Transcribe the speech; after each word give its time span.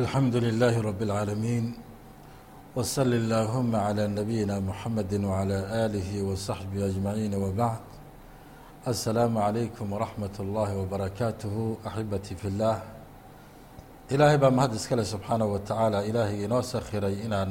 alxamdu 0.00 0.38
لlh 0.46 0.74
rb 0.88 1.00
العaalamiin 1.08 1.66
wsl 2.76 3.10
اllahuma 3.20 3.78
عlى 3.88 4.04
nabiyina 4.18 4.56
mxamedi 4.68 5.16
wعlى 5.30 5.58
آlih 5.84 6.08
وصaxbihi 6.28 6.82
أجmaعiin 6.90 7.32
wbعd 7.44 7.82
aلsalaamu 8.90 9.38
عalaykum 9.46 9.86
wraxmat 9.96 10.34
اllahi 10.44 10.74
wbarakaatuh 10.82 11.54
axibatii 11.88 12.36
fi 12.40 12.46
اllah 12.52 12.76
ilaahay 14.14 14.38
baa 14.44 14.50
mahad 14.58 14.72
iskale 14.78 15.04
subxaanaه 15.14 15.48
wa 15.54 15.58
tacaala 15.68 15.98
ilaahay 16.10 16.38
inoo 16.46 16.62
sakhiray 16.72 17.16
inaan 17.26 17.50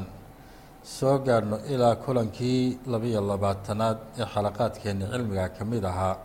soo 0.97 1.15
gaadhno 1.27 1.57
ilaa 1.73 1.95
kulankii 2.05 2.61
labiyo 2.93 3.19
labaatanaad 3.31 3.97
ee 4.21 4.27
xalaqaadkeeni 4.33 5.05
cilmiga 5.13 5.45
ka 5.57 5.63
mid 5.71 5.83
ahaa 5.91 6.15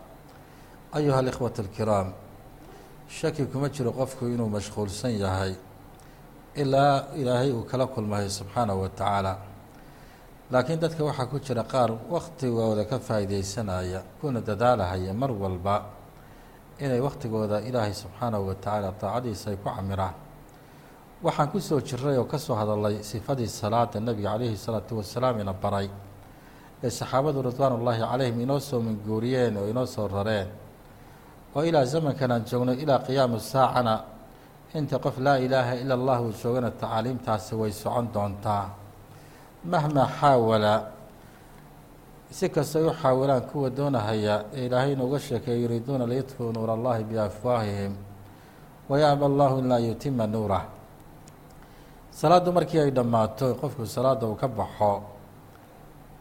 ayuha 0.97 1.17
اlإkhwaة 1.23 1.57
اlkiraam 1.65 2.07
shaki 3.17 3.43
kuma 3.51 3.67
jiro 3.75 3.91
qofku 3.99 4.23
inuu 4.33 4.49
mashquulsan 4.57 5.13
yahay 5.23 5.53
ilaa 6.62 6.96
ilaahay 7.20 7.50
uu 7.52 7.64
kala 7.70 7.86
kulmayo 7.86 8.28
subxaanahu 8.38 8.80
wa 8.82 8.88
tacaala. 8.88 9.32
Laakiin 10.52 10.80
dadka 10.80 11.04
waxaa 11.04 11.26
ku 11.26 11.38
jira 11.46 11.62
qaar 11.72 11.90
waktigooda 12.14 12.84
ka 12.90 12.98
faa'iideysanaya 12.98 14.00
kuna 14.20 14.40
dadaalahaya 14.40 15.12
mar 15.14 15.30
walba 15.42 15.76
inay 16.80 17.00
waktigooda 17.00 17.60
ilaahay 17.68 17.92
subxaanahu 17.94 18.46
wa 18.48 18.54
tacaala 18.54 18.92
daacadiisa 19.00 19.50
ay 19.50 19.56
ku 19.56 19.68
camiraan. 19.76 20.14
Waxaan 21.22 21.48
ku 21.52 21.58
soo 21.60 21.80
jiray 21.80 22.16
oo 22.18 22.24
ka 22.24 22.38
soo 22.38 22.54
hadalay 22.54 23.02
sifadii 23.02 23.46
salaada 23.48 24.00
nebiga 24.00 24.30
calayhi 24.32 24.56
salaatu 24.56 24.96
wasalaam 24.98 25.40
ina 25.40 25.52
baray 25.52 25.88
ee 26.84 26.90
saxaabadu 26.90 27.42
ridwaan 27.42 27.72
ullaahi 27.78 28.00
calayhim 28.10 28.40
inoo 28.40 28.60
soo 28.60 28.80
manguuriyeen 28.80 29.56
oo 29.56 29.66
inoo 29.72 29.86
soo 29.86 30.06
rareen 30.08 30.48
oo 31.56 31.62
ilaa 31.68 31.84
zamankan 31.84 32.30
aan 32.32 32.44
joogno 32.48 32.72
ilaa 32.72 32.98
qiyaamu 33.06 33.40
saacana 33.40 33.94
inta 34.74 34.98
qof 34.98 35.16
laa 35.18 35.38
ilaaha 35.38 35.74
ila 35.82 35.94
allah 35.94 36.18
uu 36.22 36.32
joogana 36.42 36.70
tacaaliimtaasi 36.70 37.54
way 37.54 37.72
socon 37.72 38.08
doontaa. 38.14 38.68
Mahmaa 39.64 40.08
xaawala 40.20 40.74
si 42.30 42.48
kastay 42.48 42.84
u 42.84 42.92
xaawilaan 42.92 43.42
kuwa 43.50 43.70
doonahaya 43.70 44.44
ee 44.54 44.66
ilaahay 44.66 44.92
inuuga 44.92 45.18
sheekeeya 45.18 45.58
yuriiduuna 45.62 46.06
liyudfuu 46.06 46.52
nuur 46.52 46.70
allahi 46.70 47.04
biafwaahihim 47.04 47.92
wayaaba 48.88 49.26
allahu 49.26 49.58
ilaa 49.64 49.78
yutima 49.78 50.26
nuurah. 50.26 50.64
Salaaddu 52.10 52.52
markii 52.52 52.80
ay 52.80 52.90
dhammaato 52.90 53.54
qofku 53.60 53.86
salaadda 53.86 54.26
uu 54.26 54.34
ka 54.36 54.48
baxo 54.48 55.02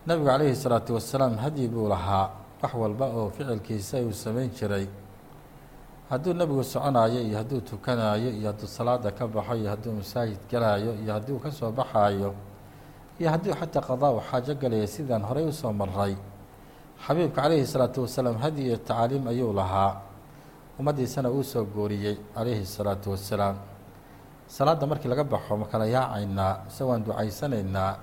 nebigu 0.08 0.26
calayhi 0.30 0.56
salaatu 0.56 0.94
wasalaam 0.96 1.36
hadyi 1.38 1.68
buu 1.68 1.90
lahaa 1.90 2.30
wax 2.62 2.74
walba 2.74 3.06
oo 3.06 3.30
ficilkiisa 3.36 3.98
uu 4.00 4.14
samayn 4.14 4.50
jiray 4.56 4.88
hadduu 6.10 6.34
nebigu 6.34 6.64
soconaayo 6.64 7.20
iyo 7.28 7.38
hadduu 7.42 7.62
tukanaayo 7.70 8.30
iyo 8.40 8.48
hadduu 8.52 8.68
salaada 8.68 9.12
ka 9.12 9.28
baxo 9.28 9.56
iyo 9.56 9.70
hadduu 9.74 9.92
masaajid 10.00 10.40
galaayo 10.52 10.92
iyo 11.02 11.12
haddii 11.14 11.34
uu 11.36 11.40
ka 11.46 11.52
soo 11.52 11.72
baxaayo 11.72 12.32
iyo 13.20 13.30
hadduu 13.34 13.54
xataa 13.60 13.82
qadaa 13.90 14.12
u 14.18 14.22
xaajo 14.30 14.54
galaya 14.62 14.88
sidaan 14.88 15.24
horey 15.30 15.46
u 15.46 15.52
soo 15.54 15.74
maray 15.74 16.14
xabiibka 17.06 17.42
calayhi 17.42 17.66
salaatu 17.74 18.02
wasalaam 18.06 18.38
hadyi 18.44 18.62
iyo 18.68 18.78
tacaaliim 18.78 19.28
ayuu 19.28 19.54
lahaa. 19.54 20.02
Ummaddiisana 20.80 21.30
uu 21.30 21.44
soo 21.44 21.66
gooriyey 21.66 22.16
calayhi 22.36 22.66
salaatu 22.66 23.12
wasalaam. 23.12 23.56
Salaadda 24.48 24.86
markii 24.88 25.10
laga 25.10 25.24
baxo 25.24 25.58
ma 25.58 25.66
kala 25.72 25.86
yaacaynaa 25.86 26.54
mise 26.66 26.84
waan 26.84 27.04
ducaysanaynaa 27.06 27.94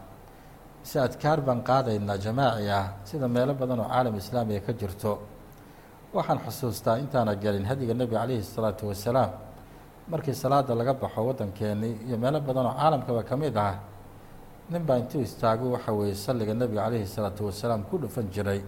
mise 0.82 0.96
adkaar 1.00 1.40
baan 1.40 1.60
qaadaynaa 1.68 2.18
jamaaci 2.24 2.68
ah 2.70 2.86
sida 3.08 3.26
meelo 3.28 3.54
badan 3.54 3.80
oo 3.80 3.88
caalam 3.88 4.14
islaamiga 4.16 4.60
ka 4.66 4.72
jirto 4.72 5.12
waxaan 6.14 6.38
xusuustaa 6.46 6.96
intaana 7.02 7.34
gelin 7.42 7.64
hadiga 7.70 7.94
nebiga 7.94 8.20
calayhi 8.22 8.42
salaatu 8.42 8.86
wasalaam. 8.90 9.30
Markii 10.08 10.34
salaada 10.34 10.74
laga 10.74 10.94
baxo 10.94 11.20
waddankeenii 11.28 11.94
iyo 12.06 12.16
meelo 12.22 12.40
badan 12.40 12.66
oo 12.66 12.74
caalamkaba 12.80 13.22
ka 13.28 13.36
mid 13.36 13.56
ah 13.56 13.74
nin 14.70 14.82
baa 14.86 14.98
intuu 15.02 15.20
istaago 15.20 15.70
waxa 15.74 15.92
weeye 15.92 16.14
salliga 16.14 16.54
nebiga 16.54 16.82
calayhi 16.84 17.06
salaatu 17.06 17.46
wasalaam 17.46 17.82
ku 17.88 17.98
dhufan 17.98 18.26
jiray. 18.34 18.60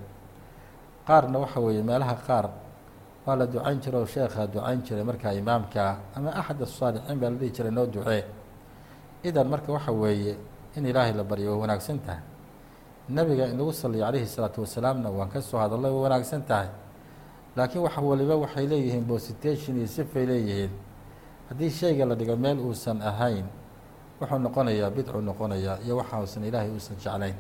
Qaarna 1.07 1.39
waxa 1.39 1.61
weeye 1.61 1.83
meelaha 1.83 2.15
qaar 2.27 2.47
waa 3.27 3.37
la 3.37 3.47
ducayn 3.47 3.79
jiray 3.81 4.01
oo 4.01 4.07
sheekhaa 4.07 4.47
ducayn 4.47 4.83
jiray 4.83 5.05
markaa 5.05 5.33
imaamka 5.33 5.97
ama 6.17 6.31
axad 6.41 6.63
asaalixiin 6.63 7.19
baa 7.21 7.31
la 7.31 7.37
dhihi 7.41 7.51
jiray 7.57 7.71
noo 7.73 7.87
ducee. 7.87 8.25
Idan 9.25 9.49
marka 9.49 9.73
waxa 9.73 9.93
weeye 9.93 10.37
in 10.77 10.85
ilaahay 10.87 11.13
la 11.13 11.23
baryo 11.25 11.51
way 11.53 11.61
wanaagsan 11.61 11.99
tahay. 12.07 12.23
Nebiga 13.09 13.45
in 13.47 13.57
lagu 13.59 13.73
salliyo 13.73 14.05
calayhi 14.05 14.27
salaatu 14.27 14.61
wasalaamna 14.65 15.11
waan 15.11 15.29
ka 15.29 15.41
soo 15.41 15.59
hadallay 15.59 15.91
way 15.93 16.03
wanaagsan 16.09 16.43
tahay 16.43 16.69
laakiin 17.57 17.83
wax 17.85 17.97
waliba 17.99 18.37
waxay 18.37 18.67
leeyihiin 18.67 19.05
bositation 19.05 19.77
iyo 19.79 19.87
sifay 19.87 20.27
leeyihiin. 20.27 20.71
Haddii 21.49 21.71
shayga 21.71 22.05
la 22.07 22.15
dhigo 22.15 22.37
meel 22.37 22.59
uusan 22.61 23.03
ahayn 23.03 23.45
wuxuu 24.21 24.39
noqonayaa 24.39 24.91
bidcuu 24.91 25.21
noqonayaa 25.21 25.79
iyo 25.85 25.97
waxausan 25.97 26.45
ilaahay 26.45 26.71
uusan 26.71 26.97
jeclayn. 26.97 27.35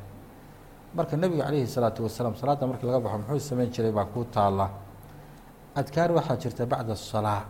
Marka 0.95 1.17
nebiga 1.17 1.45
calayhi 1.45 1.67
salaatu 1.67 2.03
wasalaam 2.07 2.35
salaadda 2.41 2.67
markii 2.67 2.87
laga 2.87 3.01
baxo 3.01 3.19
muxuu 3.19 3.41
samayn 3.49 3.71
jiray 3.75 3.93
baa 3.93 4.05
kuu 4.05 4.25
taalla. 4.25 4.71
Adkaar 5.75 6.11
waxaa 6.13 6.37
jirta 6.37 6.67
bacda 6.67 6.93
asalaa 6.93 7.43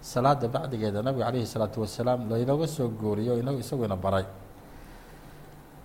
salaada 0.00 0.48
bacdigeeda 0.48 1.02
nabiga 1.02 1.24
calayhi 1.26 1.46
salaatu 1.46 1.80
wasalaam 1.80 2.30
laynooga 2.30 2.66
soo 2.66 2.88
gooriyo 2.88 3.38
ino 3.38 3.52
isaguina 3.52 3.96
baray 3.96 4.24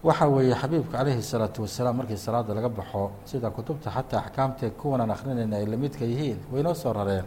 waxa 0.04 0.28
weeye 0.28 0.56
xabiibka 0.62 0.98
calayhi 0.98 1.24
salaatu 1.24 1.62
wasalaam 1.64 1.96
markii 2.00 2.18
salaada 2.18 2.54
laga 2.54 2.70
baxo 2.70 3.04
sida 3.30 3.50
kutubta 3.56 3.90
xataa 3.96 4.20
axkaamtee 4.24 4.72
kuwan 4.80 5.02
aan 5.02 5.12
akrinayna 5.16 5.56
ay 5.58 5.66
lamidka 5.66 6.06
yihiin 6.12 6.40
waynoo 6.52 6.74
soo 6.82 6.94
rareen. 6.94 7.26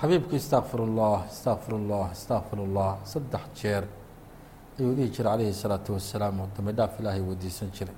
Xabiibku 0.00 0.34
istakfir 0.40 0.80
ullah 0.86 1.18
istakfir 1.32 1.72
ullah 1.80 2.06
istakfir 2.16 2.58
ullah 2.66 2.92
saddex 3.12 3.44
jeer 3.58 3.84
ayuu 4.78 4.92
dhihi 4.96 5.08
jiray 5.14 5.32
calayhi 5.32 5.54
salaatu 5.62 5.92
wasalaam 5.96 6.40
oo 6.40 6.48
dambi 6.56 6.72
dhaaf 6.78 6.92
ilaahay 7.00 7.20
weydiisan 7.28 7.68
jiray. 7.76 7.96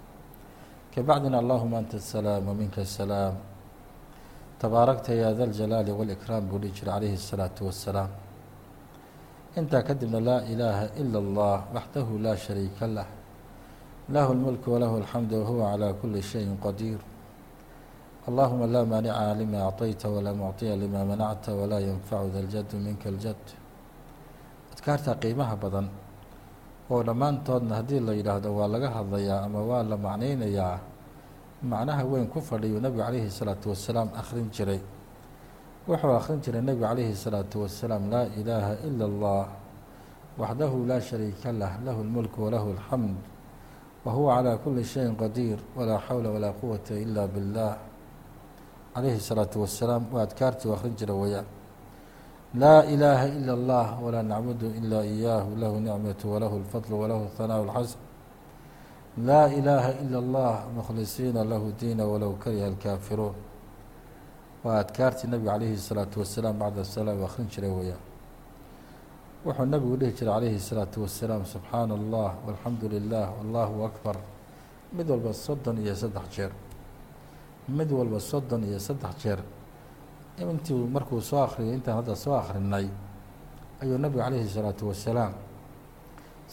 Kabacdina 0.94 1.38
allahuma 1.42 1.78
anta 1.82 1.97
asalaam 1.97 2.42
waminka 2.48 2.80
asalaam 2.82 3.34
tabaarakta 4.60 5.14
yaa 5.22 5.32
da 5.38 5.44
ljalaali 5.47 5.91
walikraam 5.98 6.42
buu 6.48 6.59
dhihi 6.62 6.72
jiray 6.78 6.94
calayhi 6.94 7.19
salaatu 7.30 7.66
wasalaam 7.66 8.10
intaa 9.59 9.82
kadibna 9.88 10.19
laa 10.28 10.41
ilaaha 10.53 10.84
ila 11.00 11.19
allah 11.24 11.56
waxdahu 11.74 12.19
laa 12.24 12.36
shariika 12.36 12.86
lah. 12.86 13.06
lahu 14.09 14.30
اlmulk 14.35 14.63
walahu 14.68 14.96
اlxamd 15.02 15.31
wahuwa 15.34 15.72
calى 15.72 15.88
kuli 16.00 16.22
shayin 16.22 16.56
qadiir 16.66 17.00
allahuma 18.28 18.68
laa 18.68 18.85
maanica 18.85 19.35
lima 19.35 19.68
acطayta 19.68 20.08
walaa 20.09 20.34
mucطiya 20.34 20.75
lima 20.75 21.03
manacta 21.06 21.52
walaa 21.56 21.80
yanfacu 21.80 22.28
da 22.35 22.40
ljadu 22.41 22.75
minka 22.80 23.09
اljad 23.09 23.44
adkaarta 24.74 25.16
qiimaha 25.22 25.56
badan 25.56 25.88
oo 26.90 27.03
dhammaantoodna 27.03 27.75
haddii 27.80 28.00
la 28.00 28.13
yidhaahdo 28.19 28.50
waa 28.56 28.68
laga 28.68 28.90
hadlayaa 28.97 29.44
ama 29.47 29.59
waa 29.69 29.84
la 29.84 29.97
macnaynayaa 29.97 30.80
macnaha 31.63 32.03
weyn 32.06 32.28
ku 32.31 32.40
fadhiyu 32.40 32.80
nebigu 32.80 33.03
calayhi 33.03 33.31
salaatu 33.31 33.69
wasalaam 33.75 34.08
akhrin 34.16 34.47
jiray 34.56 34.80
wuxuu 35.88 36.16
akhrin 36.19 36.40
jiray 36.40 36.62
nebigu 36.62 36.88
calayhi 36.88 37.16
salaatu 37.16 37.63
wasalaam 37.63 38.08
laa 38.13 38.28
ilaaha 38.40 38.74
ila 38.88 39.03
اllah 39.12 39.46
waxdahu 40.40 40.85
laa 40.88 41.02
shariika 41.02 41.52
lah 41.52 41.72
lahu 41.85 42.00
اlmulk 42.06 42.34
walahu 42.38 42.72
اlxamd 42.75 43.31
wahuwa 44.06 44.35
calى 44.35 44.58
kuli 44.63 44.84
shayin 44.84 45.16
qadiir 45.16 45.59
walaa 45.75 46.00
xawla 46.08 46.30
walaa 46.30 46.53
quwata 46.62 46.94
ila 46.96 47.28
biاllah 47.28 47.78
calayhi 48.94 49.20
salaatu 49.20 49.61
wasalaam 49.61 50.03
waa 50.14 50.22
adkaartii 50.23 50.70
u 50.70 50.73
akhrin 50.73 50.96
jira 50.96 51.14
wayaan 51.14 51.46
laa 52.55 52.84
ilaaha 52.84 53.28
ila 53.28 53.53
اllah 53.53 53.88
walaa 54.03 54.23
nacbudu 54.23 54.67
ila 54.79 55.05
iyaahu 55.05 55.55
lahu 55.55 55.79
nicmatu 55.79 56.32
walahu 56.34 56.55
اlfadl 56.61 56.94
walahu 56.94 57.23
اhanaaءu 57.29 57.64
اlxasan 57.67 58.02
laa 59.28 59.47
ilaaha 59.59 59.91
ila 60.03 60.17
اllah 60.23 60.53
mkhlisiina 60.78 61.44
lahu 61.44 61.73
diina 61.79 62.03
walow 62.05 62.34
kariha 62.44 62.67
اlkaafiruun 62.73 63.35
waa 64.64 64.79
adkaartii 64.84 65.28
nebiga 65.28 65.52
calayhi 65.52 65.76
الsalaatu 65.82 66.20
wasalaam 66.20 66.55
bacda 66.59 66.85
salaa 66.85 67.16
u 67.20 67.23
akhrin 67.29 67.47
jiray 67.53 67.70
weyaan 67.79 68.03
wuxuu 69.46 69.66
nebigu 69.73 69.96
dhihi 70.02 70.11
jiray 70.17 70.34
calayhi 70.34 70.55
الsalaatu 70.61 70.97
wasalaam 71.05 71.44
subxaana 71.53 71.94
allah 71.99 72.32
walxamdu 72.46 72.85
lilah 72.94 73.28
allahu 73.44 73.76
akbar 73.90 74.16
mid 74.97 75.08
walba 75.09 75.32
soddon 75.34 75.78
iyo 75.84 75.96
saddex 75.96 76.26
jeer 76.35 76.52
mid 77.78 77.90
walba 77.97 78.20
soddon 78.20 78.61
iyo 78.70 78.79
saddex 78.88 79.14
jeer 79.23 79.40
intii 80.41 80.88
markuu 80.96 81.22
soo 81.29 81.41
akhriyay 81.47 81.73
intaan 81.78 81.96
hadda 81.99 82.14
soo 82.16 82.34
akhrinay 82.41 82.88
ayuu 83.82 83.97
nebigu 84.03 84.20
calayhi 84.23 84.46
الsalaatu 84.49 84.84
wasalaam 84.90 85.34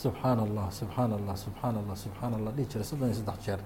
subxaana 0.02 0.42
allah 0.46 0.66
subxaana 0.80 1.14
allah 1.20 1.34
subxaana 1.44 1.78
allah 1.82 1.96
subxaana 2.04 2.34
allah 2.38 2.52
dhihi 2.56 2.66
jiray 2.72 2.84
soddon 2.90 3.08
iyo 3.10 3.16
saddex 3.20 3.38
jeer 3.46 3.60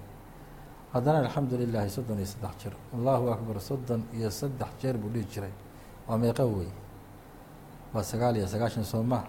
haddana 0.94 1.19
alxamdu 1.25 1.54
lilaahi 1.62 1.90
soddon 1.96 2.16
iyo 2.22 2.28
saddex 2.34 2.54
jeer 2.62 2.75
allahu 2.96 3.25
akbar 3.34 3.56
soddon 3.69 4.00
iyo 4.19 4.30
saddex 4.40 4.70
jeer 4.82 4.94
buu 5.02 5.10
dhihi 5.14 5.26
jiray 5.32 5.52
waa 6.08 6.19
meeqo 6.22 6.44
wey 6.56 6.69
waa 7.94 8.02
sagaal 8.02 8.36
iyo 8.36 8.46
sagaashan 8.46 8.84
soo 8.84 9.02
maa 9.02 9.25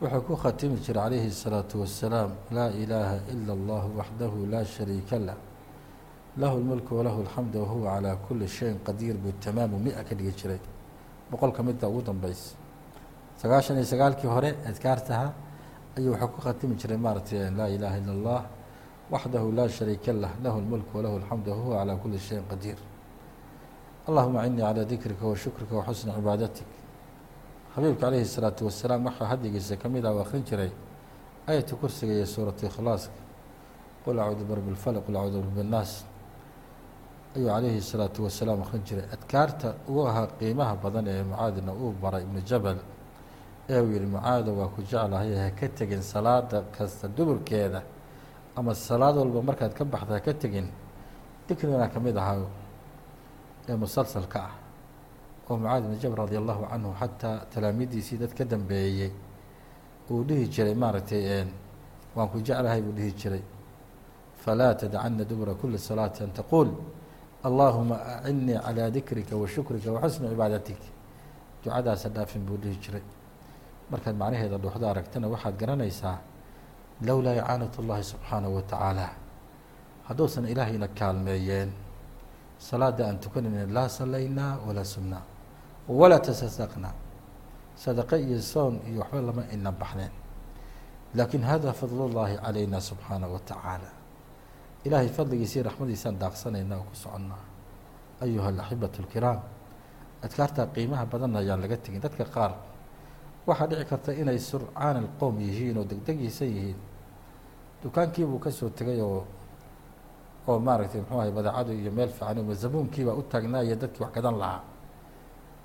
wuxuu 0.00 0.20
ku 0.26 0.36
khatimi 0.36 0.76
jiray 0.84 1.02
calayhi 1.02 1.28
الsalaatu 1.32 1.80
wasalaam 1.80 2.30
laa 2.52 2.70
ilaaha 2.82 3.16
ila 3.32 3.52
اllah 3.58 3.82
waxdahu 3.98 4.46
laa 4.52 4.64
shariika 4.64 5.18
lah 5.18 5.36
lahu 6.36 6.54
اlmulku 6.60 6.92
walahu 6.98 7.18
اlxamd 7.24 7.54
wahuwa 7.56 7.86
calaa 7.94 8.16
kuli 8.28 8.46
shayin 8.48 8.78
qadiir 8.86 9.16
buu 9.16 9.32
tamaamu 9.40 9.78
mi-a 9.78 10.04
ka 10.04 10.14
dhigi 10.14 10.32
jiray 10.40 10.60
boqolka 11.30 11.62
midda 11.62 11.88
ugu 11.88 12.02
danbeysa 12.02 12.54
sagaashan 13.40 13.76
iyo 13.80 13.86
sagaalkii 13.92 14.28
hore 14.28 14.50
adkaartaha 14.70 15.32
ayuu 15.96 16.12
wuxuu 16.12 16.28
ku 16.34 16.40
khatimi 16.46 16.74
jiray 16.80 16.98
maaratay 16.98 17.50
laa 17.58 17.68
ilaaha 17.76 17.96
ila 18.02 18.12
اllah 18.16 18.42
waxdahu 19.12 19.52
laa 19.58 19.68
shariika 19.68 20.12
lah 20.12 20.32
lahu 20.44 20.56
اlmulk 20.62 20.88
walahu 20.94 21.14
اlxamd 21.20 21.46
wahuwa 21.48 21.74
calى 21.80 21.94
kuli 22.02 22.18
shayin 22.18 22.44
qadiir 22.50 22.78
allahuma 24.08 24.38
acini 24.42 24.60
calى 24.60 24.84
dikrika 24.84 25.24
wa 25.26 25.36
shukrika 25.42 25.72
wa 25.78 25.82
xusni 25.88 26.12
cibaadatik 26.12 26.68
xabiibka 27.74 28.00
calayhi 28.00 28.24
الsalaatu 28.28 28.60
wasalaam 28.68 29.04
waxaa 29.06 29.26
hadigiisa 29.32 29.76
ka 29.76 29.88
mid 29.88 30.04
ah 30.06 30.12
u 30.14 30.18
akrin 30.24 30.42
jiray 30.48 30.70
ayatu 31.50 31.76
kursiga 31.80 32.12
iyo 32.12 32.26
suuratu 32.26 32.66
ikhlaaska 32.66 33.12
qul 34.04 34.18
acuudu 34.20 34.44
birab 34.50 34.66
اlfalq 34.74 35.04
qul 35.06 35.16
acuudu 35.16 35.38
birab 35.42 35.58
الnaas 35.66 35.92
ayuu 37.36 37.48
calayhi 37.54 37.78
الsalaatu 37.84 38.18
wasalaam 38.26 38.62
akrin 38.64 38.82
jiray 38.88 39.04
adkaarta 39.14 39.68
ugu 39.88 40.02
ahaa 40.10 40.26
qiimaha 40.38 40.74
badan 40.84 41.06
ee 41.12 41.22
mucaadina 41.30 41.72
uu 41.82 41.92
baray 42.02 42.22
ibnu 42.26 42.40
jabal 42.50 42.78
ee 43.68 43.80
uu 43.80 43.90
yihi 43.94 44.06
mucaado 44.16 44.50
waa 44.58 44.68
ku 44.74 44.80
jeclahay 44.90 45.30
ha 45.42 45.50
ka 45.58 45.66
tegin 45.78 46.02
salaada 46.12 46.58
kasta 46.76 47.08
duburkeeda 47.16 47.80
ama 48.56 48.72
salaad 48.74 49.16
walba 49.20 49.40
markaad 49.48 49.72
ka 49.78 49.84
baxda 49.84 50.14
ha 50.16 50.20
ka 50.26 50.32
tegin 50.42 50.66
dikrigana 51.48 51.88
ka 51.94 51.98
mid 52.00 52.16
ahaa 52.16 52.46
ee 53.68 53.76
musalsalka 53.84 54.38
ah 54.48 54.52
oo 55.49 55.57
mucaad 55.57 55.83
ibnu 55.85 55.97
jabal 56.01 56.17
radi 56.25 56.35
allahu 56.41 56.63
canhu 56.71 56.91
xataa 57.01 57.37
talaamidiisii 57.53 58.17
dad 58.21 58.33
ka 58.37 58.43
dambeeyey 58.45 59.11
uu 60.11 60.23
dhihi 60.27 60.47
jiray 60.53 60.75
maaragtay 60.75 61.45
waan 62.15 62.27
ku 62.29 62.37
jeclahay 62.43 62.81
buu 62.81 62.91
dhihi 62.91 63.11
jiray. 63.15 63.43
Falaa 64.43 64.73
tadcana 64.75 65.23
dubura 65.23 65.53
kuli 65.53 65.77
salaati 65.77 66.23
an 66.23 66.31
taquul 66.33 66.69
allaahuma 67.43 67.95
acinnii 68.19 68.57
calىa 68.65 68.89
dikrika 68.91 69.33
wa 69.37 69.47
shukrika 69.47 69.91
wa 69.91 70.01
xusni 70.01 70.27
cibaadatik. 70.29 70.81
Ducadaasa 71.63 72.09
dhaafin 72.09 72.41
buu 72.45 72.57
dhihi 72.57 72.75
jiray. 72.83 73.03
Markaad 73.91 74.15
macnaheeda 74.17 74.57
dhuuxdo 74.57 74.85
aragtana 74.87 75.27
waxaad 75.33 75.55
garanaysaa 75.61 76.17
lowlaa 77.07 77.35
icaanat 77.39 77.73
اllahi 77.81 78.03
subxaanahu 78.03 78.55
wa 78.57 78.61
tacaala. 78.71 79.07
Hadduusan 80.07 80.45
ilaahayna 80.53 80.87
kaalmeeyeen 80.99 81.69
salaada 82.57 83.07
aan 83.07 83.17
tukanayna 83.23 83.65
laa 83.77 83.89
salaynaa 83.89 84.53
walaa 84.67 84.83
sumnaa 84.95 85.23
walaa 85.87 86.19
tasadaqna 86.19 86.89
sadaqe 87.75 88.15
iyo 88.21 88.39
soon 88.41 88.79
iyo 88.89 88.99
waxba 89.01 89.21
lama 89.21 89.43
ina 89.53 89.71
baxneen 89.71 90.11
laakin 91.15 91.43
hada 91.43 91.73
fadl 91.73 91.99
اllahi 92.07 92.35
calayna 92.37 92.79
subxaana 92.79 93.27
wa 93.27 93.39
tacaala 93.39 93.89
ilaahay 94.85 95.09
fadligiisa 95.09 95.55
iyo 95.59 95.63
raxmadiisaan 95.69 96.15
daaqsanaynaa 96.19 96.77
oo 96.77 96.83
ku 96.89 96.95
soconnaa 96.95 97.43
ayuha 98.21 98.47
alaxibat 98.53 98.93
اlkiraam 98.99 99.39
adkaartaa 100.25 100.65
qiimaha 100.75 101.05
badanna 101.05 101.39
ayaan 101.39 101.61
laga 101.61 101.77
tegin 101.77 102.01
dadka 102.01 102.25
qaar 102.35 102.51
waxaa 103.47 103.67
dhici 103.67 103.85
karta 103.91 104.11
inay 104.13 104.39
surcaan 104.39 104.95
alqowm 105.03 105.35
yihiin 105.39 105.77
oo 105.77 105.83
degdegyisan 105.91 106.47
yihiin 106.55 106.79
dukaankiibuu 107.83 108.39
ka 108.39 108.51
soo 108.51 108.69
tegay 108.69 109.01
oo 109.01 109.25
oo 110.47 110.59
maaragtay 110.59 111.01
muxuu 111.01 111.19
ahay 111.19 111.31
badeecadu 111.31 111.71
iyo 111.73 111.91
meel 111.91 112.09
fiican 112.09 112.37
o 112.39 112.43
mazabuunkiibaa 112.43 113.13
u 113.19 113.23
taagnaa 113.31 113.63
iyo 113.63 113.75
dadkii 113.75 114.03
wax 114.03 114.13
gadan 114.15 114.37
lahaa 114.41 114.61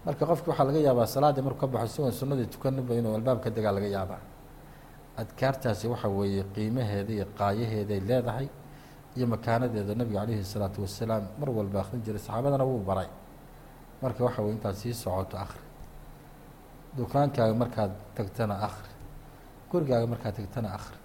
marka 0.07 0.25
qofki 0.31 0.49
waxaa 0.51 0.67
laga 0.69 0.81
yaabaa 0.89 1.07
salaaddii 1.15 1.45
markuu 1.47 1.61
ka 1.61 1.67
baxo 1.75 1.89
sigoon 1.95 2.13
sunnadii 2.21 2.47
tukaninba 2.55 2.93
inuu 2.99 3.15
albaabka 3.19 3.49
degaa 3.57 3.73
laga 3.77 3.89
yaabaa. 3.97 4.21
Adkaartaasi 5.21 5.87
waxa 5.93 6.09
weeye 6.17 6.43
qiimaheeda 6.55 7.13
iyo 7.17 7.27
qaayaheeday 7.39 8.01
leedahay 8.09 8.49
iyo 9.17 9.27
makaanadeeda 9.35 9.95
nabiga 10.01 10.21
calayhi 10.21 10.43
الsalaatu 10.47 10.79
wasalaam 10.85 11.25
mar 11.41 11.49
walba 11.59 11.79
akrin 11.83 12.01
jiray 12.07 12.21
saxaabadana 12.27 12.65
wuu 12.71 12.81
baray. 12.89 13.09
Marka 14.03 14.21
waxa 14.27 14.41
weye 14.43 14.53
intaad 14.57 14.75
sii 14.81 14.95
socoto 14.95 15.37
akri 15.45 15.63
dukaankaaga 16.97 17.55
markaad 17.63 17.93
tagtana 18.17 18.55
akri 18.69 18.91
gurigaaga 19.71 20.07
markaad 20.13 20.35
tagtana 20.39 20.69
akri 20.77 20.97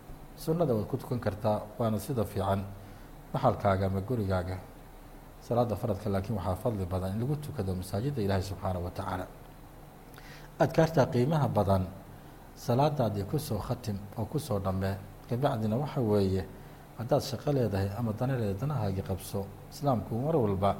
sunnada 0.43 0.73
waad 0.75 0.87
ku 0.91 0.97
tukan 0.97 1.19
kartaa 1.25 1.57
waana 1.79 1.97
sida 1.99 2.23
fiican. 2.23 2.61
Maxalkaaga 3.33 3.85
ama 3.87 4.01
gurigaaga 4.09 4.57
salaada 5.47 5.75
faradka 5.75 6.09
laakiin 6.09 6.35
waxaa 6.37 6.55
fadli 6.55 6.85
badan 6.85 7.11
in 7.13 7.19
lagu 7.21 7.35
tukado 7.35 7.75
masaajidda 7.75 8.21
ilaahi 8.21 8.43
subxaanaه 8.43 8.83
wa 8.83 8.91
tacaala. 8.91 9.25
Adkaartaa 10.59 11.05
qiimaha 11.13 11.47
badan 11.47 11.83
salaadaadii 12.55 13.23
ku 13.23 13.39
soo 13.39 13.57
khatim 13.59 13.97
oo 14.17 14.25
ku 14.25 14.39
soo 14.39 14.59
dhammee 14.59 14.95
kabacdina 15.29 15.75
waxa 15.77 16.01
weeye 16.01 16.45
haddaad 16.97 17.21
shaqo 17.21 17.51
leedahay 17.53 17.89
ama 17.97 18.13
dana 18.13 18.33
danahaagii 18.61 19.01
qabso 19.01 19.45
islaamku 19.71 20.15
mar 20.15 20.35
walba 20.35 20.75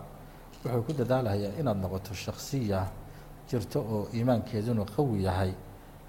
wuxuu 0.64 0.82
ku 0.86 0.94
dadaalayaa 0.94 1.58
inaad 1.60 1.78
noqoto 1.84 2.14
shaksiya 2.14 2.86
jirto 3.50 3.80
oo 3.80 4.08
iimaankeeduna 4.14 4.86
qawi 4.96 5.24
yahay. 5.24 5.54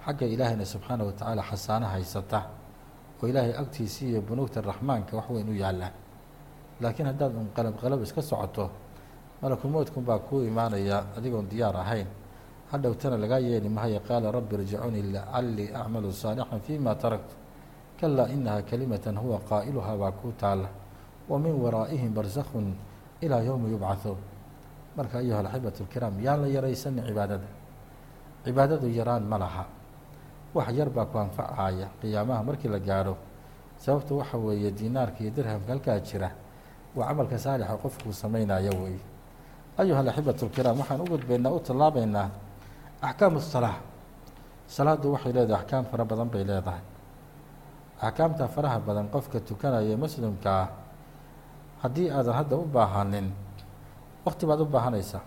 Xagga 0.04 0.26
ilaahayna 0.26 0.64
subxaana 0.64 1.04
wa 1.04 1.12
tacaala 1.12 1.42
xasaano 1.42 1.86
haysata 1.86 2.40
oo 3.22 3.26
ilaahay 3.28 3.54
agtiisii 3.56 4.08
iyo 4.10 4.20
bunuugta 4.20 4.60
raxmaanka 4.60 5.16
wax 5.16 5.26
weyn 5.30 5.48
u 5.48 5.54
yaalla 5.54 5.88
laakiin 6.82 7.06
haddaad 7.06 7.32
un 7.36 7.48
qalab 7.56 7.74
qalab 7.82 8.02
iska 8.02 8.22
socoto 8.22 8.70
malakumoodkun 9.42 10.04
baa 10.04 10.18
kuu 10.18 10.42
imaanaya 10.42 11.04
adigoon 11.16 11.48
diyaar 11.50 11.76
ahayn. 11.76 12.06
Hadhowtana 12.72 13.16
lagaa 13.16 13.38
yeeli 13.38 13.68
mahaya 13.68 14.00
qaala 14.00 14.32
rabbi 14.32 14.54
irjicunii 14.56 15.12
lacallii 15.12 15.74
acmalu 15.74 16.12
saalixan 16.12 16.60
fima 16.60 16.94
taraktu 16.94 17.34
kalaa 18.00 18.28
inaha 18.34 18.62
kalimatan 18.62 19.16
huwa 19.18 19.38
qaa'iluhaa 19.50 19.96
baa 20.02 20.12
kuu 20.12 20.32
taalla. 20.40 20.68
Wa 21.28 21.38
min 21.38 21.54
waraa'ihim 21.62 22.14
barsakhun 22.14 22.74
ilaa 23.20 23.42
yowmi 23.42 23.70
yubcahuun 23.70 24.18
marka 24.96 25.18
ayuha 25.18 25.38
alaxibat 25.40 25.80
اlkiraam 25.80 26.14
yaan 26.20 26.40
la 26.42 26.48
yaraysanin 26.48 27.04
cibaadada. 27.06 27.48
Cibaadadu 28.44 28.88
yaraan 28.88 29.22
ma 29.22 29.38
laha. 29.38 29.64
Wax 30.54 30.68
yar 30.72 30.88
baa 30.90 31.06
ku 31.06 31.18
anfacaya 31.18 31.88
qiyaamaha 32.00 32.42
markii 32.42 32.68
la 32.68 32.78
gaadho. 32.78 33.16
Sababta 33.78 34.14
waxa 34.14 34.38
weeye 34.38 34.70
dinaarka 34.70 35.20
iyo 35.20 35.30
dirhamka 35.30 35.72
halkaa 35.72 36.00
jira 36.00 36.30
waa 36.96 37.06
camalka 37.08 37.38
saalixa 37.38 37.76
qofkuu 37.82 38.12
samaynayo 38.22 38.72
wey 38.82 38.96
ayuha 39.80 40.00
alaxibat 40.04 40.36
اlkiraam 40.42 40.76
waxaan 40.80 41.00
u 41.00 41.06
gudbaynaa 41.12 41.52
u 41.56 41.60
tallaabaynaa 41.66 42.28
axkaamu 43.08 43.40
salaa 43.40 43.76
salaadu 44.76 45.12
waxay 45.14 45.32
leedahay 45.32 45.60
axkaam 45.62 45.84
fara 45.90 46.04
badan 46.04 46.28
bay 46.32 46.44
leedahay. 46.44 46.82
Axkaamta 48.02 48.48
faraha 48.54 48.78
badan 48.86 49.06
qofka 49.14 49.38
tukanaya 49.40 49.96
muslimka 49.96 50.50
ah 50.62 50.68
haddii 51.82 52.10
aadan 52.10 52.34
hadda 52.34 52.54
u 52.56 52.64
baahanin 52.74 53.26
waqti 54.26 54.44
baad 54.46 54.60
u 54.60 54.66
baahanaysaa 54.66 55.22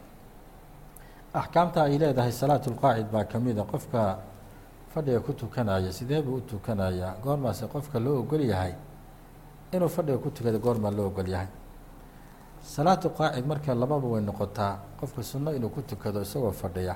axkaamta 1.33 1.83
ay 1.87 1.97
leedahay 2.01 2.31
salaatu 2.31 2.69
lqaacid 2.75 3.07
baa 3.13 3.23
ka 3.31 3.39
mida 3.39 3.63
qofka 3.63 4.19
fadhiga 4.93 5.19
ku 5.19 5.33
tukanaya 5.33 5.91
sidee 5.91 6.21
buu 6.21 6.35
u 6.39 6.41
tukanayaa 6.41 7.15
goormaase 7.23 7.65
qofka 7.73 7.99
loo 7.99 8.19
ogol 8.23 8.41
yahay? 8.51 8.73
Inuu 9.75 9.89
fadhiga 9.89 10.17
ku 10.17 10.29
tukada 10.31 10.57
goormaa 10.57 10.91
loo 10.91 11.07
ogol 11.07 11.27
yahay. 11.27 11.47
Salaatu 12.63 13.09
qaacid 13.09 13.45
marka 13.45 13.75
lababa 13.75 14.07
way 14.07 14.21
noqotaa 14.21 14.79
qofka 14.99 15.21
sunno 15.23 15.51
inuu 15.53 15.69
ku 15.69 15.81
tukado 15.81 16.21
isagoo 16.21 16.51
fadhiya 16.51 16.95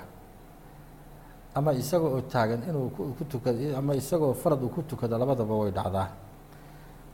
ama 1.55 1.73
isagoo 1.73 2.15
oo 2.17 2.21
taagan 2.21 2.61
inuu 2.69 2.89
ku 2.89 3.23
tukado 3.29 3.57
ama 3.77 3.93
isagoo 3.95 4.33
farad 4.33 4.61
uu 4.63 4.69
ku 4.69 4.81
tukado 4.81 5.17
labadaba 5.17 5.53
way 5.55 5.71
dhacdaa. 5.71 6.07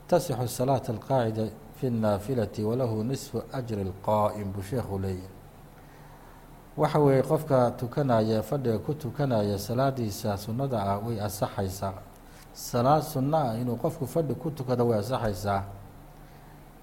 Tasixu 0.08 0.48
salaata 0.48 0.92
alqaacida 0.92 1.44
fi 1.76 1.86
اnaafilati 1.86 2.62
walahu 2.64 3.02
nisfu 3.04 3.42
ajri 3.52 3.82
اlqaa'im 3.84 4.52
buu 4.52 4.62
sheekhu 4.62 4.98
leeyahy 4.98 5.28
waxa 6.76 6.98
weeye 6.98 7.22
qofka 7.22 7.70
tukanaya 7.76 8.42
fadhiga 8.42 8.78
ku 8.78 8.94
tukanaya 8.94 9.58
salaadiisa 9.58 10.36
sunnada 10.36 10.78
ah 10.82 10.98
way 11.04 11.20
asaxaysaa 11.20 11.92
salaad 12.55 13.03
sunno 13.03 13.37
ah 13.37 13.55
inuu 13.61 13.77
qofku 13.77 14.05
fadhi 14.07 14.33
ku 14.35 14.51
tukado 14.51 14.85
way 14.87 14.99
asaxaysaa 14.99 15.63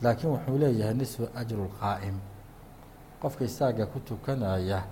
laakiin 0.02 0.30
wuxuu 0.32 0.58
leeyahay 0.58 0.94
nisfu 0.94 1.28
ajru 1.34 1.64
lqaa'im 1.68 2.16
qofka 3.22 3.44
istaaga 3.44 3.86
ku 3.86 3.98
tukanaya 4.00 4.82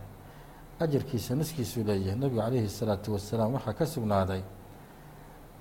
ajarkiisa 0.81 1.35
niskiisuu 1.35 1.85
leeyahay 1.85 2.19
nebigu 2.21 2.41
calayhi 2.41 2.67
الsalaatu 2.67 3.12
wasalaam 3.15 3.55
waxaa 3.55 3.73
ka 3.73 3.87
sugnaaday 3.87 4.43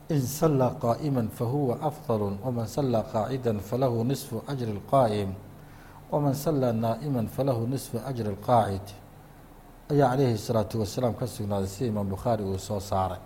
in 0.10 0.22
sallaa 0.22 0.74
qaa'ima 0.82 1.24
fahuwa 1.38 1.80
afضal 1.82 2.38
waman 2.44 2.68
sallaa 2.68 3.04
qaacida 3.04 3.54
falahu 3.60 4.04
nisfu 4.04 4.44
ajri 4.48 4.72
اlqaa'im 4.78 5.30
waman 6.12 6.34
sallaa 6.34 6.74
naa'ima 6.74 7.24
falahu 7.36 7.68
nisfu 7.68 7.98
ajri 8.06 8.30
اlqaacid 8.36 8.88
ayaa 9.92 10.10
calayhi 10.10 10.34
الsalaatu 10.34 10.80
wasalaam 10.80 11.14
ka 11.14 11.28
sugnaaday 11.28 11.68
sida 11.68 11.88
imaam 11.90 12.10
bukhaari 12.10 12.44
uu 12.44 12.58
soo 12.60 12.80
saaray 12.80 13.20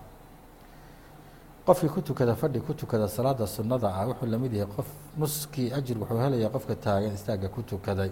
qofkii 1.66 1.88
ku 1.88 2.00
tukada 2.02 2.34
fadhi 2.34 2.60
ku 2.60 2.74
tukada 2.74 3.08
salaada 3.08 3.46
sunnada 3.46 3.88
ah 3.94 4.06
wuxuu 4.06 4.26
la 4.26 4.38
mid 4.38 4.52
yahay 4.52 4.68
qof 4.76 4.86
nuskii 5.16 5.72
ajir 5.72 5.96
wuxuu 5.98 6.18
helayaa 6.18 6.50
qofka 6.50 6.74
taagan 6.76 7.14
istaaga 7.14 7.48
ku 7.48 7.62
tukaday. 7.62 8.10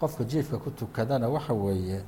Qofka 0.00 0.24
jiifka 0.24 0.58
ku 0.58 0.70
tukadana 0.70 1.28
waxa 1.28 1.52
weeye 1.54 2.02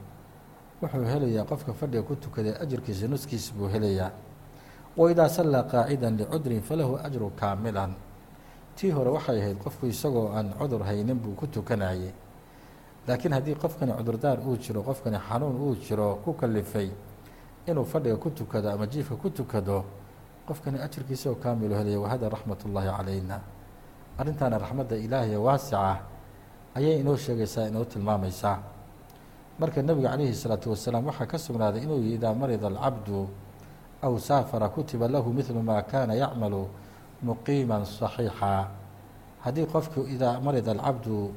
wuxuu 0.83 1.05
helayaa 1.05 1.45
qofka 1.45 1.73
fadhiga 1.73 2.03
ku 2.03 2.17
tukaday 2.17 2.55
ajirkiisa 2.63 3.07
nuskiisa 3.09 3.53
buu 3.55 3.69
helayaa. 3.69 4.11
Waidaa 4.97 5.29
sallaa 5.29 5.63
qaacida 5.63 6.11
licudrin 6.11 6.63
falahu 6.63 6.99
ajru 6.99 7.31
kaamilan. 7.37 7.95
Tii 8.77 8.91
hore 8.91 9.11
waxay 9.11 9.41
ahayd 9.41 9.59
qofku 9.63 9.87
isagoo 9.87 10.33
aan 10.35 10.51
cudur 10.59 10.83
haynin 10.83 11.15
buu 11.19 11.35
ku 11.35 11.47
tukanayay 11.47 12.13
laakiin 13.07 13.33
haddii 13.33 13.55
qofkani 13.55 13.93
cudurdaar 13.93 14.39
uu 14.43 14.57
jiro 14.59 14.83
qofkani 14.83 15.19
xanuun 15.29 15.57
uu 15.57 15.75
jiro 15.77 16.19
ku 16.25 16.35
kalifay 16.35 16.91
inuu 17.67 17.85
fadhiga 17.85 18.17
ku 18.17 18.31
tukado 18.31 18.69
ama 18.71 18.87
jiifka 18.87 19.15
ku 19.15 19.31
tukado 19.31 19.85
qofkani 20.49 20.79
ajirkiisa 20.87 21.31
oo 21.31 21.35
kaamilu 21.43 21.75
helaya 21.75 22.01
wahada 22.01 22.29
raxmat 22.29 22.65
ullaahi 22.65 22.89
calayna. 22.97 23.41
Arrintaana 24.19 24.59
raxmadda 24.59 24.97
ilaahiy 24.97 25.37
waasica 25.37 26.01
ayay 26.75 27.01
inoo 27.01 27.17
sheegaysaa 27.17 27.69
inoo 27.69 27.85
tilmaamaysaa. 27.85 28.59
Marka 29.59 29.83
nebiga 29.83 30.11
calayhi 30.15 30.35
salaatu 30.35 30.71
wasalaam 30.71 31.07
waxaa 31.07 31.27
ka 31.27 31.39
sugnaaday 31.39 31.83
inuu 31.83 31.99
yihi 31.99 32.15
idaa 32.15 32.35
marida 32.35 32.67
alcabdu 32.67 33.29
aw 34.03 34.13
saafara 34.19 34.69
kutiba 34.69 35.09
lahu 35.09 35.33
midlu 35.33 35.63
maa 35.63 35.83
kaana 35.83 36.15
yacmalu 36.15 36.69
muqiiman 37.23 37.85
saxiixa. 37.85 38.69
Haddii 39.45 39.67
qofku 39.67 40.01
idaa 40.15 40.41
marida 40.41 40.71
alcabdu 40.73 41.33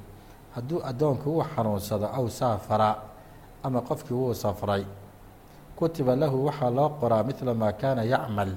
hadduu 0.56 0.80
addoonku 0.84 1.30
uu 1.40 1.44
xanuunsado 1.56 2.08
aw 2.18 2.26
saafara 2.30 2.96
ama 3.64 3.82
qofkii 3.82 4.14
wuu 4.14 4.34
safray 4.34 4.84
kutiba 5.76 6.16
lahu 6.16 6.46
waxaa 6.48 6.70
loo 6.70 6.90
qoraa 7.00 7.24
midla 7.24 7.54
maa 7.54 7.72
kaana 7.72 8.04
yacmal 8.04 8.52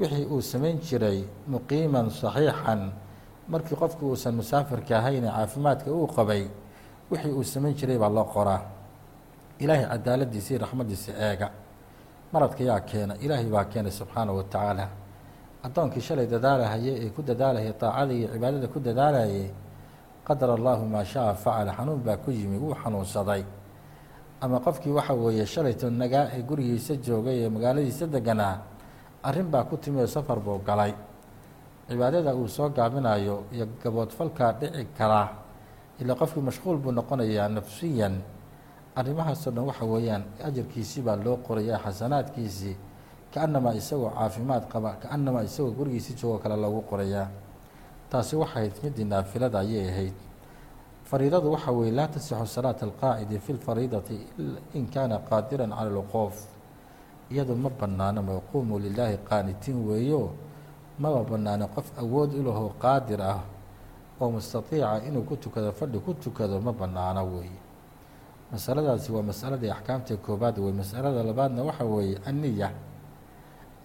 wixii 0.00 0.26
uu 0.26 0.40
samayn 0.42 0.78
jiray 0.86 1.18
muqiiman 1.52 2.10
saxiixan 2.10 2.80
markii 3.48 3.76
qofku 3.82 4.02
uusan 4.10 4.34
musaafirka 4.34 4.98
ahayn 4.98 5.24
caafimaadka 5.24 5.90
uu 5.90 6.06
qabay 6.16 6.42
wixii 7.10 7.32
uu 7.38 7.44
samayn 7.44 7.74
jiray 7.74 7.98
baa 7.98 8.08
loo 8.16 8.24
qoraa. 8.34 8.60
Ilaahay 9.62 9.86
cadaaladiisii 9.92 10.58
raxmaddiisa 10.58 11.12
eega. 11.26 11.48
Maradka 12.32 12.64
yaa 12.64 12.80
keena 12.80 13.14
ilaahay 13.24 13.46
baa 13.54 13.64
keenay 13.64 13.92
subxaanahu 13.92 14.36
wa 14.38 14.44
tacaala. 14.44 14.88
Addoonkii 15.62 16.00
shalay 16.00 16.26
dadaalahayay 16.26 16.94
ee 17.06 17.10
ku 17.14 17.22
dadaalahayay 17.22 17.74
daacada 17.80 18.12
iyo 18.14 18.28
cibaadada 18.32 18.68
ku 18.68 18.78
dadaalayay 18.80 19.50
qadara 20.26 20.54
allaahu 20.58 20.84
maa 20.86 21.04
shaa 21.04 21.34
facala 21.34 21.72
xanuun 21.76 22.00
baa 22.06 22.16
ku 22.16 22.30
yimi 22.30 22.58
wuu 22.58 22.74
xanuunsaday. 22.74 23.44
Ama 24.40 24.58
qofkii 24.60 24.90
waxa 24.90 25.14
weeye 25.14 25.46
shalayto 25.46 25.90
nagaa 25.90 26.26
ee 26.34 26.42
gurigiisa 26.42 26.96
joogay 26.96 27.44
ee 27.44 27.48
magaaladiisa 27.48 28.06
deganaa 28.06 28.58
arrin 29.22 29.50
baa 29.50 29.64
ku 29.64 29.76
timi 29.76 30.06
safar 30.08 30.38
buu 30.40 30.58
galay. 30.64 30.94
Cibaadada 31.88 32.34
uu 32.34 32.48
soo 32.48 32.68
gaabinayo 32.70 33.44
iyo 33.52 33.66
gaboodfalkaa 33.82 34.52
dhici 34.60 34.86
karaa 34.98 35.28
ilaa 36.00 36.14
qofkii 36.14 36.40
mashquul 36.42 36.76
buu 36.76 36.92
noqonayaa 36.92 37.48
nafsiyan. 37.48 38.20
Arrimahaasoo 38.96 39.50
dhan 39.52 39.64
waxa 39.66 39.84
weeyaan 39.84 40.24
ajarkiisii 40.44 41.02
baa 41.02 41.16
loo 41.16 41.36
qorayaa 41.36 41.78
xasanaadkiisii 41.84 42.76
kaanamaa 43.34 43.72
isagoo 43.74 44.10
caafimaad 44.10 44.64
qaba 44.72 44.90
kaanamaa 45.02 45.42
isagoo 45.42 45.72
gurigiisii 45.72 46.14
joogoo 46.20 46.38
kale 46.38 46.56
loogu 46.56 46.82
qorayaa. 46.90 47.28
Taasi 48.10 48.36
waxay 48.36 48.68
ahayd 48.68 48.82
midii 48.84 49.04
naafilada 49.04 49.58
ayay 49.60 49.88
ahayd. 49.88 50.16
Fariidadu 51.04 51.52
waxa 51.52 51.70
weeye 51.72 51.92
laa 51.92 52.08
tasixu 52.08 52.46
salaata 52.46 52.86
alqaacidi 52.86 53.38
fi 53.38 53.52
lfariidati 53.52 54.16
in 54.74 54.86
kaana 54.88 55.18
qaadiran 55.18 55.70
cala 55.70 55.90
lwquuf 55.90 56.34
iyadu 57.31 57.55
ma 57.55 57.69
bannaano 57.69 58.21
mawquumu 58.23 58.79
lilaahi 58.79 59.17
qaanitiin 59.29 59.87
weeyo 59.87 60.31
maba 60.99 61.23
bannaano 61.23 61.67
qof 61.67 61.87
awood 61.99 62.33
u 62.33 62.43
lahoo 62.43 62.71
qaadir 62.79 63.21
ah 63.21 63.41
oo 64.21 64.31
mustatiica 64.31 65.01
inuu 65.07 65.23
ku 65.23 65.35
tukado 65.37 65.71
fadhi 65.71 65.99
ku 65.99 66.13
tukado 66.13 66.59
ma 66.61 66.71
bannaano 66.73 67.21
weeye 67.33 67.59
masaladaasi 68.51 69.11
waa 69.11 69.21
masaladii 69.21 69.69
axkaamta 69.69 70.15
koobaad 70.17 70.57
wey 70.59 70.71
masalada 70.73 71.23
labaadna 71.23 71.63
waxa 71.63 71.85
weeye 71.85 72.17
anniya 72.25 72.71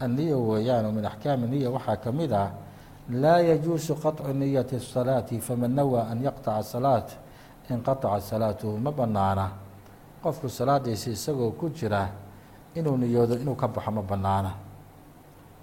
anniya 0.00 0.36
weeyaan 0.36 0.86
min 0.94 1.04
axkaami 1.04 1.46
niya 1.48 1.70
waxaa 1.70 1.96
ka 1.96 2.12
mid 2.12 2.32
ah 2.32 2.50
laa 3.10 3.38
yajuusu 3.42 3.94
qaطcu 3.98 4.32
niyati 4.32 4.76
الsalaati 4.76 5.40
faman 5.40 5.74
nawaa 5.74 6.06
an 6.10 6.22
yaqطaca 6.22 6.62
salaat 6.62 7.08
inqaطaca 7.70 8.20
salaatuhu 8.20 8.78
ma 8.78 8.90
banaana 8.92 9.50
qofku 10.22 10.48
salaadiisa 10.48 11.10
isagoo 11.10 11.50
ku 11.58 11.68
jira 11.70 12.08
inuu 12.77 12.97
niyoodo 12.97 13.35
inuu 13.41 13.55
ka 13.55 13.67
baxo 13.67 13.91
ma 13.91 14.01
banaana 14.01 14.51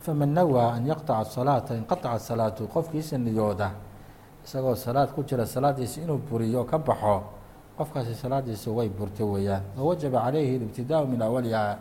faman 0.05 0.33
nawaa 0.35 0.75
an 0.77 0.87
yaqطaca 0.87 1.25
salaata 1.25 1.73
inqaaca 1.79 2.19
salaatu 2.19 2.69
qofkiisa 2.69 3.19
niyooda 3.19 3.71
isagoo 4.45 4.75
salaad 4.77 5.09
ku 5.17 5.23
jira 5.25 5.47
salaadiisa 5.47 6.03
inuu 6.05 6.19
buriyo 6.19 6.65
ka 6.69 6.79
baxo 6.79 7.23
qofkaasi 7.79 8.15
salaadiisa 8.15 8.71
way 8.71 8.89
burto 8.89 9.27
weeyaan. 9.33 9.63
Wawajaba 9.77 10.21
calayhi 10.31 10.57
alibtidaau 10.57 11.07
min 11.11 11.19
awaliha 11.23 11.79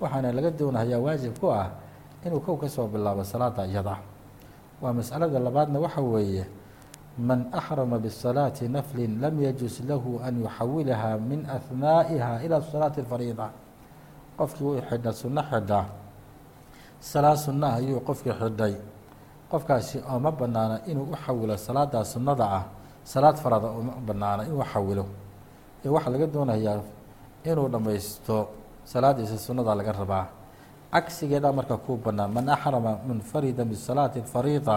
waxaana 0.00 0.32
laga 0.32 0.50
doonahayaa 0.50 1.00
waajib 1.00 1.32
ku 1.40 1.48
ah 1.48 1.70
inuu 2.26 2.40
kow 2.44 2.56
ka 2.60 2.68
soo 2.68 2.86
bilaabo 2.92 3.24
salaada 3.24 3.64
iyada. 3.66 3.96
Waa 4.82 4.92
masalada 4.92 5.38
labaadna 5.38 5.80
waxa 5.80 6.00
weeye 6.02 6.44
man 7.18 7.48
axrama 7.52 7.98
bisalaati 7.98 8.68
naflin 8.68 9.20
lam 9.20 9.40
yajus 9.42 9.80
lahu 9.88 10.20
an 10.20 10.40
yuxawilaha 10.44 11.16
min 11.18 11.46
ahnaa'iha 11.48 12.44
ila 12.44 12.60
salaati 12.60 13.00
اfariida 13.00 13.48
qofkii 14.40 14.64
wuu 14.64 14.80
xidha 14.88 15.10
sunno 15.20 15.42
xidha 15.50 15.80
salaad 17.10 17.36
sunno 17.44 17.66
ah 17.66 17.76
ayuu 17.80 18.00
qofkii 18.08 18.32
xidhay. 18.40 18.74
Qofkaasi 19.50 19.98
oo 20.10 20.18
ma 20.24 20.30
banaana 20.30 20.76
inuu 20.90 21.06
u 21.12 21.16
xawilo 21.24 21.56
salaadaa 21.56 22.04
sunnada 22.04 22.44
ah. 22.58 22.64
Salaad 23.04 23.36
farada 23.42 23.68
uma 23.80 23.92
banaana 24.08 24.42
inuu 24.48 24.62
xawilo. 24.72 25.04
Ee 25.84 25.88
waxaa 25.94 26.10
laga 26.14 26.26
doonayaa 26.26 26.80
inuu 27.50 27.68
dhammaysto 27.72 28.36
salaadiisa 28.84 29.38
sunnada 29.38 29.74
laga 29.74 29.92
rabaa. 29.92 30.26
Cagsigeeda 30.92 31.52
marka 31.52 31.76
kuu 31.76 31.96
banaan 32.04 32.30
man 32.34 32.48
axrama 32.48 32.92
munfarida 33.06 33.64
bisalaati 33.64 34.18
alfariida 34.20 34.76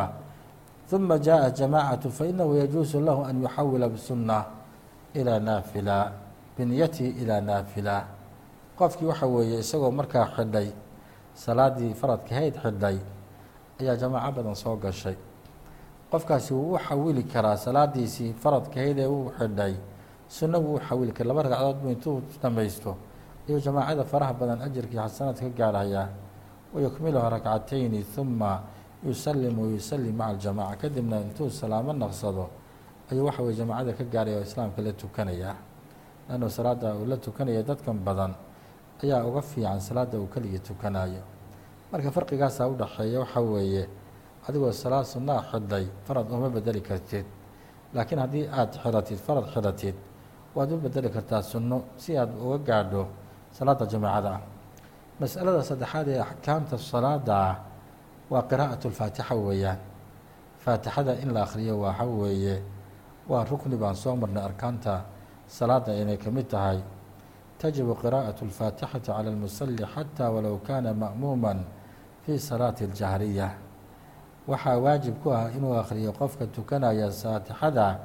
ثuma 0.90 1.18
jaءa 1.18 1.50
jamaacatu 1.50 2.12
fainahu 2.12 2.56
yajuusu 2.62 3.02
lahu 3.02 3.26
an 3.26 3.42
yuxawila 3.42 3.90
bisunna 3.90 4.46
ilaa 5.14 5.40
naafila 5.40 6.12
biniyatihi 6.58 7.10
ilaa 7.24 7.42
naafila 7.42 8.06
qofkii 8.78 9.06
waxa 9.12 9.28
weeye 9.28 9.60
isagoo 9.60 9.92
markaa 9.92 10.26
xidhay 10.36 10.68
salaadii 11.44 11.94
faradka 11.94 12.36
hayd 12.36 12.56
xidhay 12.64 12.98
ayaa 13.82 13.96
jamaaco 14.02 14.32
badan 14.38 14.56
soo 14.56 14.76
gashay. 14.78 15.16
Qofkaasi 16.12 16.54
wuu 16.54 16.74
u 16.76 16.78
xawili 16.78 17.24
karaa 17.24 17.58
salaadiisii 17.58 18.34
faradka 18.34 18.80
hayd 18.80 18.98
ee 19.00 19.08
uu 19.08 19.32
xidhay 19.40 19.74
sunna 20.28 20.58
wuu 20.60 20.76
u 20.76 20.80
xawili 20.80 21.12
kara 21.12 21.28
laba 21.30 21.42
ragcadood 21.44 21.78
buu 21.82 21.90
intuu 21.92 22.22
dhamaysto 22.42 22.92
ayuu 23.48 23.60
jamaacada 23.60 24.04
faraha 24.04 24.34
badan 24.34 24.62
ajarkii 24.62 24.98
xasanaad 24.98 25.38
ka 25.40 25.50
gaarhayaa 25.60 26.08
wayukmiluha 26.74 27.30
rakcatayni 27.30 28.02
ثuma 28.04 28.62
yusalim 29.06 29.60
wayusalim 29.60 30.16
maca 30.16 30.30
aljamaca. 30.34 30.76
Kadibna 30.82 31.18
intuu 31.22 31.50
salaamo 31.50 31.94
naqsado 31.94 32.50
ayuu 33.12 33.26
waxa 33.26 33.42
weye 33.44 33.56
jamaacada 33.58 33.94
ka 33.94 34.04
gaaraya 34.04 34.38
oo 34.38 34.42
islaamka 34.42 34.82
la 34.82 34.92
tukanayaa. 34.94 35.56
Lannu 36.30 36.50
salaada 36.50 36.96
uu 36.96 37.06
la 37.06 37.18
tukanaya 37.18 37.64
dadkan 37.64 37.98
badan 38.00 38.34
ayaa 39.04 39.26
uga 39.30 39.42
fiican 39.42 39.80
salaada 39.80 40.18
uu 40.20 40.28
keligii 40.34 40.60
tukanayo 40.60 41.24
marka 41.92 42.10
farqigaasaa 42.12 42.68
u 42.68 42.76
dhaxeeya 42.82 43.20
waxa 43.20 43.40
weeye 43.42 43.84
adigoo 44.48 44.72
salaad 44.72 45.06
sunnaa 45.06 45.42
xidhay 45.52 45.86
farad 46.06 46.28
uma 46.32 46.50
bedeli 46.50 46.82
kartid. 46.82 47.26
Laakiin 47.94 48.20
haddii 48.20 48.46
aada 48.48 48.78
xidhatid 48.84 49.20
farad 49.26 49.46
xidhatid 49.54 49.96
waad 50.56 50.72
u 50.72 50.78
bedeli 50.78 51.10
kartaa 51.10 51.42
sunno 51.42 51.78
si 51.98 52.18
aad 52.18 52.32
uga 52.44 52.58
gaadho 52.68 53.08
salaada 53.52 53.86
jamaacada. 53.86 54.30
Ah 54.36 54.42
mas'alada 55.20 55.62
saddexaad 55.64 56.08
ee 56.08 56.20
axkaamta 56.20 56.78
salaada 56.78 57.34
ah 57.50 57.56
waa 58.32 58.44
qiraa'atu 58.50 58.90
lfaatixa 58.90 59.36
weeyaan. 59.36 59.80
Faatixada 60.64 61.14
in 61.24 61.30
la 61.34 61.44
akhriyo 61.46 61.76
waxa 61.80 62.06
weeye 62.06 62.56
waa 63.30 63.44
rukni 63.46 63.76
baan 63.78 63.96
soo 63.96 64.16
marnay 64.16 64.44
arkaanta 64.44 65.06
salaada 65.48 65.92
inay 66.02 66.18
ka 66.18 66.32
mid 66.32 66.48
tahay 66.50 66.80
tajibu 67.63 67.95
qiraa'atu 67.95 68.45
اlfaatixati 68.47 69.07
cala 69.07 69.31
اlmusali 69.31 69.83
xataa 69.95 70.31
walow 70.31 70.59
kaana 70.67 70.95
ma'muuma 70.95 71.57
fii 72.27 72.39
salaati 72.39 72.85
اljahriya 72.87 73.49
waxaa 74.49 74.79
waajib 74.79 75.15
ku 75.23 75.31
ah 75.35 75.51
inuu 75.57 75.75
akhriyo 75.77 76.13
qofka 76.13 76.47
tukanaya 76.47 77.11
faatixada 77.11 77.99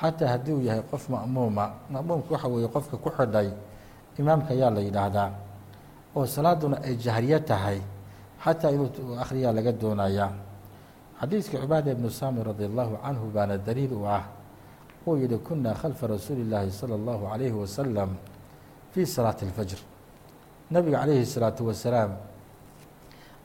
xataa 0.00 0.28
haddii 0.28 0.52
uu 0.52 0.64
yahay 0.64 0.82
qof 0.90 1.08
ma'muuma 1.08 1.64
ma'muumka 1.90 2.34
waxa 2.34 2.48
weeye 2.48 2.68
qofka 2.68 2.96
ku 2.96 3.10
xidhay 3.10 3.48
imaamka 4.18 4.50
ayaa 4.54 4.70
la 4.70 4.80
yidhaahdaa 4.80 5.30
oo 6.16 6.26
salaaduna 6.26 6.80
ay 6.82 6.96
jahriyo 6.96 7.38
tahay 7.40 7.80
xataa 8.44 8.70
inuu 8.72 9.16
akhriyaa 9.20 9.52
laga 9.52 9.72
doonayaa 9.72 10.32
xadiidka 11.20 11.60
cubaada 11.60 11.92
ibnu 11.92 12.10
saamir 12.10 12.46
radi 12.46 12.64
allahu 12.64 12.96
canhu 13.04 13.26
baana 13.32 13.56
daliil 13.58 13.92
u 13.92 14.04
ah 14.08 14.24
uu 15.06 15.16
yihi 15.16 15.38
kunaa 15.38 15.74
khalfa 15.74 16.06
rasuuli 16.06 16.44
llaahi 16.44 16.70
sala 16.70 16.94
allahu 16.94 17.28
calayhi 17.30 17.52
wasalam 17.56 18.10
fii 18.93 19.05
salaati 19.05 19.45
اlfajr 19.45 19.79
nabiga 20.71 20.97
calayhi 21.01 21.25
salaatu 21.25 21.67
wasalaam 21.67 22.11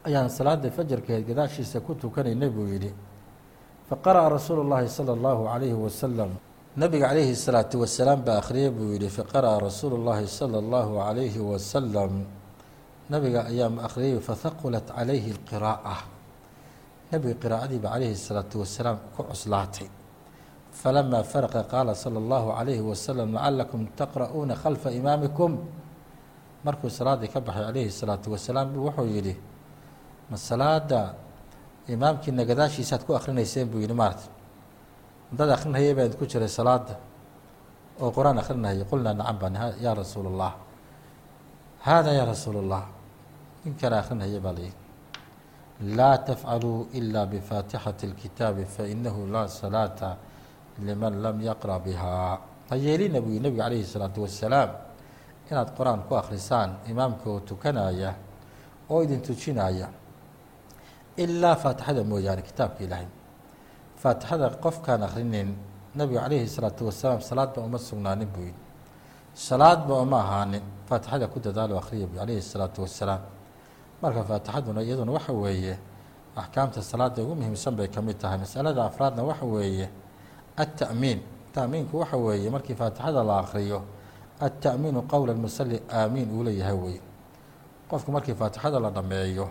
ayaan 0.06 0.28
salaada 0.30 0.70
fajarkeed 0.70 1.26
gadaashiisa 1.26 1.80
ku 1.80 1.94
tukanaynay 1.94 2.50
buu 2.50 2.66
yidhi 2.66 2.92
faqara'a 3.88 4.28
rasuulu 4.36 4.62
llaahi 4.70 4.88
sala 4.88 5.12
allahu 5.12 5.46
calayhi 5.50 5.74
wasalam 5.74 6.30
nabiga 6.76 7.08
calayhi 7.08 7.36
salaatu 7.36 7.80
wasalaam 7.82 8.18
baa 8.26 8.38
akhriyay 8.42 8.70
buu 8.70 8.92
yihi 8.94 9.08
faqara'a 9.08 9.60
rasuulu 9.68 9.96
llaahi 10.06 10.26
sala 10.26 10.58
allahu 10.58 10.98
calayhi 10.98 11.38
wasalam 11.50 12.12
nabiga 13.10 13.46
ayaa 13.50 13.70
akhriyay 13.86 14.18
fahaqulat 14.20 14.86
calayhi 14.90 15.30
alqiraa'a. 15.36 15.96
Nabiga 17.12 17.34
qiraa'adiiba 17.42 17.88
calayhi 17.94 18.16
salaatu 18.18 18.58
wasalaam 18.62 18.98
ku 19.14 19.22
cuslaatay 19.22 19.86
falama 20.82 21.22
faraqa 21.24 21.62
qaala 21.72 21.94
sala 21.94 22.18
allahu 22.22 22.48
calayhi 22.56 22.80
wasalam 22.90 23.32
lacallakum 23.32 23.80
taqra'uuna 23.96 24.54
khalfa 24.62 24.90
imaamikum 24.92 25.50
markuu 26.64 26.90
salaaddii 26.90 27.28
ka 27.32 27.40
baxay 27.40 27.64
calayhi 27.68 27.90
salaatu 27.90 28.30
wasalaam 28.34 28.72
buu 28.72 28.84
wuxuu 28.88 29.06
yidhi 29.16 29.34
ma 30.30 30.36
salaada 30.36 31.14
imaamkiina 31.88 32.44
gadaashiisaaad 32.44 33.02
ku 33.06 33.14
akhrinayseen 33.14 33.68
buu 33.70 33.80
yidhi 33.80 33.94
maarta 33.94 34.28
dad 35.32 35.50
akrinayay 35.56 35.94
baan 35.94 36.12
ku 36.18 36.26
jiray 36.26 36.48
salaada 36.48 36.94
oo 38.00 38.10
qur'aan 38.12 38.38
akrinahaya 38.38 38.84
qulnaa 38.84 39.14
nacam 39.14 39.36
baan 39.38 39.54
yaa 39.80 39.94
rasuul 39.94 40.26
allah 40.32 40.52
haadaa 41.86 42.12
yaa 42.18 42.26
rasuul 42.26 42.56
allah 42.64 42.84
nin 43.64 43.74
kale 43.80 43.96
akrinahaya 44.02 44.40
baa 44.40 44.52
layidhi 44.52 44.76
laa 45.96 46.16
tafcaluu 46.18 46.88
ila 46.98 47.26
bifaatixati 47.26 48.06
اlkitaabi 48.10 48.64
fainahu 48.64 49.26
laa 49.34 49.48
salaata 49.48 50.16
liman 50.84 51.22
lam 51.22 51.40
yaqra 51.40 51.78
bihaa 51.78 52.38
ha 52.70 52.74
yeelina 52.76 53.20
buu 53.20 53.38
nebigu 53.40 53.62
calayhi 53.62 53.84
salaatu 53.84 54.22
wasalaam 54.22 54.70
inaad 55.50 55.70
qur'aan 55.76 56.00
ku 56.08 56.14
akhrisaan 56.16 56.70
imaamka 56.90 57.30
oo 57.30 57.40
tukanaya 57.40 58.14
oo 58.90 59.02
idin 59.02 59.20
tujinaya 59.22 59.88
ilaa 61.16 61.56
faatixada 61.56 62.04
mooyaane 62.04 62.42
kitaabka 62.42 62.84
ilaahay. 62.84 63.06
Faatixada 64.02 64.50
qofkaan 64.64 65.02
akhrinin 65.02 65.48
nebigu 65.94 66.20
calayhi 66.20 66.48
salaatu 66.48 66.86
wasalaam 66.86 67.20
salaadba 67.20 67.62
uma 67.62 67.78
sugnaanin 67.78 68.28
buu 68.28 68.42
yidhi. 68.48 68.60
Salaadba 69.34 69.94
uma 70.02 70.18
ahaanin 70.20 70.62
faatixada 70.88 71.26
ku 71.28 71.40
dadaalo 71.40 71.78
akhriya 71.78 72.06
buu 72.06 72.18
calayhi 72.18 72.42
salaatu 72.42 72.82
wasalaam 72.82 73.22
marka 74.02 74.22
faatixaduna 74.24 74.82
iyaduna 74.82 75.12
waxa 75.12 75.32
weeye 75.32 75.78
axkaamta 76.36 76.82
salaadda 76.82 77.22
ugu 77.22 77.34
muhiimsan 77.34 77.72
bay 77.76 77.88
ka 77.88 78.02
mid 78.02 78.18
tahay 78.18 78.38
masalada 78.38 78.84
afraadna 78.84 79.22
waxa 79.24 79.44
weeye 79.46 79.88
التأmiin 80.59 81.19
تأmiinku 81.53 81.99
waxa 81.99 82.17
weeye 82.17 82.49
markii 82.49 82.75
faatixada 82.75 83.23
la 83.23 83.39
akriyo 83.39 83.81
التأmiinu 84.41 85.01
qowla 85.07 85.33
musali 85.33 85.81
aamiin 85.89 86.31
uu 86.31 86.43
leeyahay 86.43 86.75
wey 86.83 86.97
qofku 87.89 88.11
markii 88.11 88.33
faatixada 88.33 88.79
la 88.79 88.89
dhameeyo 88.89 89.49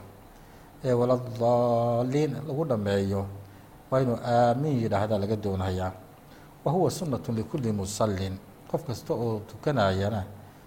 ee 0.84 0.92
waladaliin 0.92 2.32
lagu 2.48 2.64
dhameeyo 2.64 3.26
waa 3.90 4.00
inuu 4.00 4.18
aamiin 4.24 4.82
yidhaahda 4.82 5.18
laga 5.18 5.36
doonayaa 5.36 5.92
wa 6.64 6.72
huwa 6.72 6.90
sunaة 6.90 7.26
likuli 7.36 7.72
musalin 7.72 8.38
qof 8.70 8.84
kasta 8.86 9.14
oo 9.14 9.40
tukanayana 9.48 10.24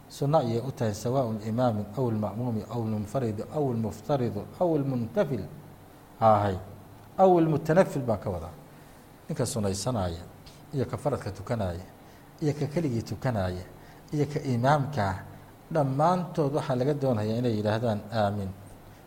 suno 0.10 0.38
ayay 0.38 0.60
u 0.60 0.72
tahay 0.72 0.94
sawaaء 0.94 1.48
imaami 1.48 1.86
aw 1.98 2.06
اlma'muumi 2.12 2.62
aw 2.70 2.80
اlmunfaridu 2.86 3.44
aw 3.56 3.64
اlmuftaridu 3.74 4.42
aw 4.60 4.70
اlmuntafil 4.78 5.44
ahay 6.20 6.58
aw 7.18 7.30
اlmutanafil 7.40 8.02
baan 8.02 8.20
ka 8.20 8.30
wadaa 8.30 8.54
ninka 9.29 9.45
sunaysanaya 9.47 10.23
iyo 10.75 10.85
ka 10.87 10.97
faradka 10.97 11.31
tukanaya 11.31 11.85
iyo 12.43 12.53
ka 12.59 12.67
keligii 12.67 13.03
tukanaya 13.03 13.65
iyo 14.13 14.27
ka 14.27 14.41
imaamkaa 14.41 15.15
dhammaantood 15.73 16.53
waxaa 16.55 16.77
laga 16.81 16.95
doonayaa 16.95 17.39
inay 17.41 17.55
yidhaahdaan 17.61 18.01
aamin 18.13 18.49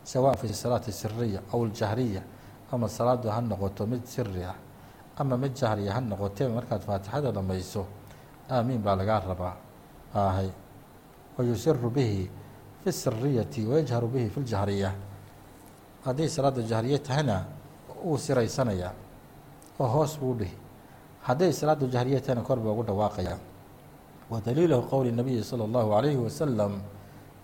sawaan 0.04 0.38
fi 0.38 0.48
salaati 0.54 0.92
siriya 0.92 1.42
aw 1.54 1.60
ljahriya 1.66 2.22
ama 2.72 2.88
salaadu 2.90 3.30
ha 3.30 3.42
noqoto 3.42 3.86
mid 3.88 4.06
siri 4.06 4.44
ah 4.44 4.56
ama 5.18 5.38
mid 5.38 5.54
jahriya 5.58 5.94
ha 5.94 6.00
noqoteeba 6.02 6.54
markaad 6.62 6.82
faatixada 6.82 7.32
dhamayso 7.32 7.86
aamiin 8.50 8.82
baa 8.82 8.96
lagaa 8.96 9.20
rabaa. 9.20 9.56
Ahay 10.14 10.50
wa 11.38 11.42
yusiru 11.46 11.90
bihi 11.90 12.30
fi 12.84 12.92
siriyati 12.92 13.66
wayajharu 13.66 14.08
bihi 14.08 14.30
fi 14.30 14.40
ljahriya 14.42 14.92
hadday 16.06 16.28
salaada 16.30 16.62
jahriya 16.62 17.00
tahayna 17.00 17.46
wuu 18.04 18.18
siraysanayaa 18.18 18.94
oo 19.81 19.87
hoos 19.87 20.19
buu 20.21 20.35
dhihi 20.35 20.57
hadday 21.27 21.53
salaadu 21.53 21.87
jahriye 21.89 22.21
tahayna 22.21 22.43
kor 22.43 22.59
baa 22.61 22.71
ugu 22.73 22.83
dhawaaqaya 22.85 23.39
wa 24.31 24.41
daliilahu 24.41 24.83
qowli 24.91 25.13
nabiyi 25.13 25.45
salى 25.45 25.65
اllahu 25.69 25.91
عalayhi 25.97 26.17
wasalam 26.19 26.81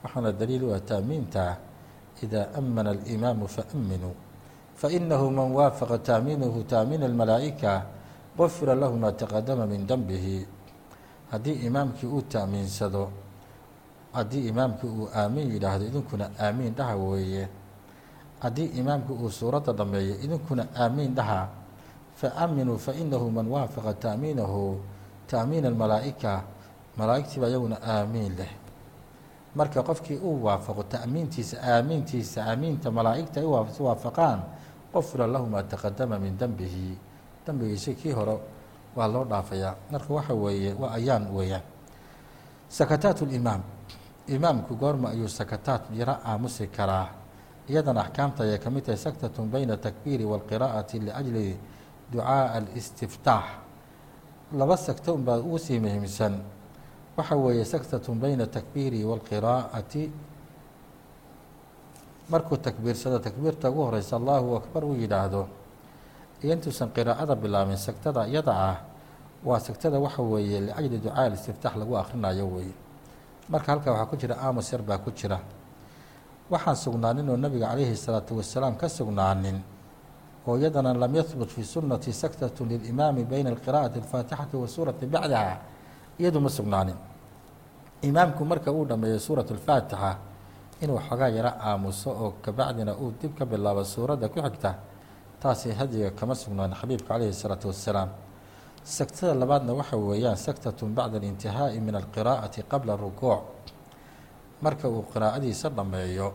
waxaana 0.03 0.33
daliil 0.33 0.65
u 0.65 0.75
ah 0.75 0.81
taamiinta 0.81 1.57
إida 2.23 2.55
amana 2.55 2.91
اlimaamu 2.95 3.49
faaminuu 3.49 4.15
fainahu 4.77 5.31
man 5.31 5.49
waafaqa 5.59 5.99
taamiinuhu 5.99 6.63
taamiin 6.65 7.03
اlmalaa'ika 7.03 7.83
gufira 8.39 8.75
lahu 8.75 8.97
ma 8.97 9.11
taqadama 9.13 9.67
min 9.67 9.87
denbihi 9.87 10.47
haddii 11.31 11.67
imaamkii 11.67 12.07
uu 12.07 12.23
taamiinsado 12.23 13.11
haddii 14.13 14.49
imaamkii 14.49 14.89
uu 14.89 15.09
aamiin 15.15 15.51
yidhaahdo 15.55 15.85
idinkuna 15.91 16.31
aamiin 16.39 16.75
dhaha 16.75 16.95
weeye 16.97 17.49
haddii 18.41 18.71
imaamkii 18.81 19.17
uu 19.23 19.31
suuradda 19.31 19.73
dhameeyo 19.73 20.15
idinkuna 20.25 20.67
aamiin 20.77 21.15
dhaha 21.15 21.49
faaminuu 22.18 22.78
fainahu 22.78 23.30
man 23.32 23.48
waafaqa 23.48 23.94
taamiinahu 23.94 24.82
taamiina 25.30 25.68
almalaa'ika 25.70 26.32
malaa'igtiiba 26.98 27.48
iyaguna 27.48 27.78
aamiin 27.82 28.34
leh 28.38 28.52
marka 29.56 29.84
qofkii 29.84 30.18
uu 30.18 30.44
waafaqo 30.46 30.84
ta'miintiisa 30.84 31.58
aamiintiisa 31.62 32.46
aamiinta 32.50 32.92
malaa'igta 32.92 33.40
ay 33.40 33.48
waafaqaan 33.86 34.40
qofira 34.94 35.28
lahu 35.28 35.46
maa 35.46 35.64
taqadama 35.64 36.18
min 36.20 36.38
dembihi 36.40 36.98
dembigiisa 37.46 37.94
kii 37.94 38.12
hore 38.18 38.36
waa 38.96 39.08
loo 39.08 39.26
dhaafayaa 39.26 39.76
marka 39.92 40.14
waxa 40.14 40.34
weeye 40.34 40.74
waa 40.74 40.92
ayaan 40.98 41.30
weeyaan 41.36 41.66
sakataat 42.70 43.22
limaam 43.22 43.62
imaamku 44.28 44.76
goorma 44.76 45.10
ayuu 45.14 45.30
sakataat 45.30 45.84
yaro 45.94 46.18
aamusi 46.26 46.68
karaa 46.68 47.08
iyadana 47.70 48.02
axkaamta 48.10 48.44
ayay 48.44 48.60
ka 48.60 48.70
mid 48.70 48.84
tahay 48.86 48.98
saktatun 48.98 49.50
bayna 49.52 49.74
atakbiiri 49.74 50.26
wاlqiraa'ati 50.26 51.00
liajli 51.00 51.58
ducaaءa 52.13 52.55
alistiftaax 52.59 53.45
laba 54.59 54.77
sagto 54.77 55.15
unbaa 55.15 55.39
ugu 55.41 55.59
sii 55.59 55.79
muhiimsan 55.81 56.35
waxa 57.17 57.37
weeye 57.37 57.65
saktatun 57.65 58.17
bayna 58.21 58.45
atakbiiri 58.45 59.01
wاlqiraa'ati 59.05 60.03
markuu 62.31 62.57
takbiirsado 62.57 63.19
takbiirta 63.19 63.71
ugu 63.71 63.83
horeysa 63.89 64.17
allahu 64.17 64.57
akbar 64.61 64.85
uu 64.85 64.95
yidhaahdo 65.03 65.43
iyo 66.43 66.53
intuusan 66.57 66.89
qiraa'ada 66.97 67.35
bilaabin 67.37 67.77
sagtada 67.77 68.27
iyada 68.27 68.53
ah 68.71 68.77
waa 69.45 69.61
sagtada 69.61 69.99
waxa 70.01 70.23
weeye 70.23 70.61
liajli 70.61 70.99
ducaa 70.99 71.25
alistiftaax 71.29 71.75
lagu 71.81 71.95
akhrinayo 71.99 72.47
weeye 72.55 72.75
marka 73.49 73.73
halkaa 73.73 73.91
waxaa 73.93 74.07
ku 74.11 74.17
jira 74.17 74.35
aamus 74.45 74.73
yar 74.73 74.83
baa 74.83 74.99
ku 74.99 75.11
jira 75.11 75.39
waxaan 76.51 76.77
sugnaanin 76.77 77.29
oo 77.29 77.37
nabiga 77.37 77.67
calayhi 77.73 77.93
الsalaatu 77.97 78.37
wasalaam 78.41 78.75
ka 78.81 78.89
sugnaanin 78.89 79.59
oo 80.47 80.57
iyadana 80.59 80.95
lam 80.95 81.15
yahbut 81.15 81.49
fi 81.51 81.65
sunati 81.65 82.13
saktatu 82.13 82.65
lilimaami 82.65 83.25
bayna 83.25 83.51
alqira'ati 83.51 83.99
alfaatixati 83.99 84.57
wa 84.57 84.67
suurati 84.69 85.07
bacdaha 85.07 85.57
iyadu 86.19 86.41
ma 86.41 86.49
sugnaanin 86.49 86.97
imaamku 88.03 88.45
marka 88.45 88.73
uu 88.73 88.85
dhameeyo 88.85 89.19
suurat 89.19 89.47
اlfaatixa 89.51 90.17
inuu 90.83 90.99
xoogaa 91.09 91.29
yaro 91.29 91.53
aamuso 91.61 92.11
oo 92.11 92.31
kabacdina 92.43 92.95
uu 92.99 93.13
dib 93.21 93.39
ka 93.39 93.45
bilaabo 93.47 93.85
suuradda 93.85 94.29
ku 94.29 94.41
xigta 94.43 94.75
taasi 95.41 95.71
hadiga 95.73 96.11
kama 96.11 96.35
sugnaan 96.35 96.75
xabiibka 96.75 97.09
calayhi 97.15 97.31
الsalaatu 97.31 97.69
wassalaam 97.71 98.09
sagtada 98.85 99.35
labaadna 99.35 99.73
waxa 99.75 99.97
weeyaan 99.97 100.37
saktatun 100.37 100.95
bacda 100.95 101.19
alintihaa'i 101.19 101.79
min 101.81 101.95
alqiraa'ati 101.95 102.63
qabla 102.67 102.97
rukuuc 102.97 103.41
marka 104.63 104.89
uu 104.89 105.05
qiraa'adiisa 105.13 105.69
dhameeyo 105.71 106.33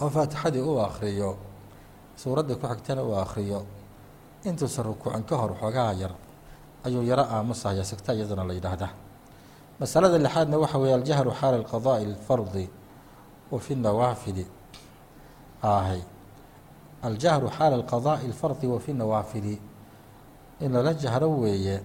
oo 0.00 0.08
faatixadii 0.08 0.60
uu 0.64 0.80
akhriyo 0.80 1.36
suuradda 2.15 2.55
ku 2.55 2.67
xigtana 2.67 3.03
uu 3.03 3.15
akhriyo. 3.15 3.65
Intuusan 4.43 4.85
rukuucin 4.85 5.23
ka 5.23 5.35
hor 5.37 5.55
xoogaha 5.59 5.93
yar 5.93 6.11
ayuu 6.85 7.03
yaro 7.03 7.23
aamusaya 7.23 7.83
sagta 7.83 8.13
iyadana 8.13 8.43
la 8.43 8.53
yidhaahda 8.53 8.89
masalada 9.79 10.17
lixaadna 10.17 10.57
waxa 10.57 10.77
weeye 10.77 10.93
aljahru 10.95 11.31
xaala 11.31 11.57
alqadaa'i 11.57 12.05
alfardi 12.05 12.69
wa 13.51 13.59
fi 13.59 13.75
nawaafili. 13.75 14.45
Ahay 15.61 16.01
aljahru 17.01 17.49
xaala 17.49 17.75
alqadaa'i 17.75 18.25
alfardi 18.27 18.67
wa 18.67 18.79
fi 18.79 18.93
nawaafili. 18.93 19.61
In 20.59 20.71
lala 20.71 20.93
jahro 20.93 21.29
weeye 21.39 21.81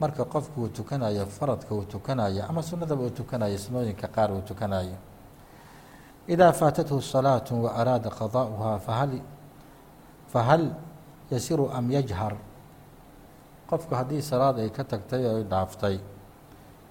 marka 0.00 0.24
qofku 0.24 0.60
uu 0.60 0.68
tukanayo 0.68 1.26
faradka 1.26 1.74
uu 1.74 1.84
tukanayo 1.84 2.44
ama 2.48 2.62
sunnadaba 2.62 3.02
uu 3.02 3.10
tukanayo 3.10 3.58
sunooyinka 3.58 4.08
qaar 4.08 4.32
uu 4.32 4.40
tukanayo 4.40 4.96
idaa 6.28 6.52
faatathu 6.52 7.00
salaatu 7.02 7.64
wa 7.64 7.74
araada 7.74 8.10
qadaa'uhaa 8.10 8.78
fahal 8.78 9.10
fahal 10.32 10.70
yasiru 11.30 11.70
am 11.72 11.90
yajhar 11.90 12.34
qofku 13.70 13.94
haddii 13.94 14.22
salaad 14.22 14.58
ay 14.58 14.70
ka 14.70 14.84
tagtay 14.84 15.22
oo 15.26 15.36
ay 15.40 15.44
dhaaftay 15.44 15.96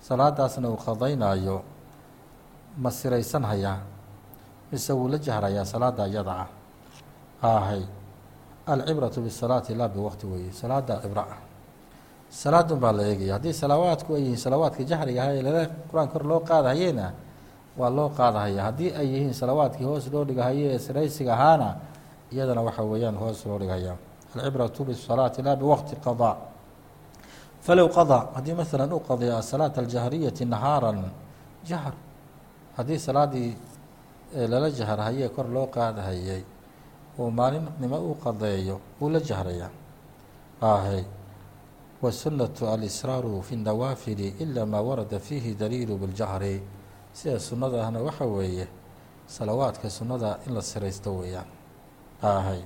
salaadaasna 0.08 0.68
uu 0.70 0.78
qadaynaayo 0.86 1.58
ma 2.78 2.90
siraysan 2.92 3.44
hayaa 3.44 3.80
mise 4.72 4.92
wuu 4.94 5.08
la 5.08 5.18
jahrayaa 5.18 5.66
salaada 5.66 6.08
iyada 6.08 6.34
ah 6.44 6.50
ahay 7.42 7.84
alcibratu 8.68 9.22
bisalaati 9.22 9.76
laa 9.76 9.88
biwaqti 9.88 10.26
weeye 10.28 10.52
salaada 10.52 11.00
cibro 11.02 11.22
ah 11.22 11.40
salaadun 12.30 12.80
baa 12.80 12.92
la 12.92 13.04
eegaya 13.08 13.34
haddii 13.38 13.54
salawaadku 13.54 14.16
ay 14.16 14.22
yihiin 14.22 14.38
salawaadka 14.46 14.84
jahriga 14.84 15.22
aha 15.24 15.32
ee 15.38 15.42
lala 15.46 15.62
qur'aan 15.92 16.08
kor 16.14 16.24
loo 16.26 16.40
qaadahayena 16.50 17.14
waa 17.80 17.90
loo 17.98 18.10
qaadahaya 18.18 18.62
haddii 18.68 18.92
ay 19.00 19.08
yihiin 19.14 19.34
salawaadkii 19.34 19.86
hoos 19.86 20.06
loo 20.14 20.24
dhigahaye 20.26 20.74
ee 20.76 20.80
siraysiga 20.80 21.34
ahaana 21.38 21.70
iyadana 22.32 22.62
waxa 22.62 22.84
weeyaan 22.84 23.16
hoos 23.18 23.46
loo 23.46 23.60
dhigaya. 23.60 23.96
Alcibratu 24.36 24.84
bisalaati 24.86 25.42
laa 25.42 25.56
biwaqti 25.56 25.96
qadaa 26.06 26.36
falow 27.62 27.88
qadaa 27.90 28.24
haddii 28.36 28.54
masalan 28.54 28.94
u 28.94 29.00
qadiya 29.00 29.38
asalaata 29.38 29.82
aljahriyati 29.82 30.46
nahaaran 30.46 31.12
jahr. 31.66 31.94
Haddii 32.78 33.00
salaaddii 33.00 33.58
lala 34.52 34.70
jahrahayee 34.70 35.30
kor 35.30 35.48
loo 35.50 35.68
qaadahayey 35.68 36.44
uu 37.20 37.32
maalinimo 37.32 37.98
u 38.12 38.16
qadeeyo 38.24 38.80
wuu 39.00 39.10
la 39.10 39.20
jahrayaa 39.20 39.70
ahe 40.62 41.06
wasunnatu 42.02 42.68
alisraaru 42.68 43.42
fi 43.42 43.56
اnawaafili 43.56 44.36
ila 44.40 44.66
maa 44.66 44.82
warada 44.82 45.20
fiihi 45.20 45.56
daliilu 45.56 45.98
biاljahri 45.98 46.62
sida 47.14 47.40
sunnada 47.40 47.88
ahna 47.88 48.00
waxa 48.04 48.26
weeye 48.26 48.68
salawaadka 49.28 49.90
sunnada 49.90 50.40
in 50.48 50.54
la 50.54 50.62
siraysto 50.62 51.12
weeyaan 51.20 51.48
ahay 52.26 52.62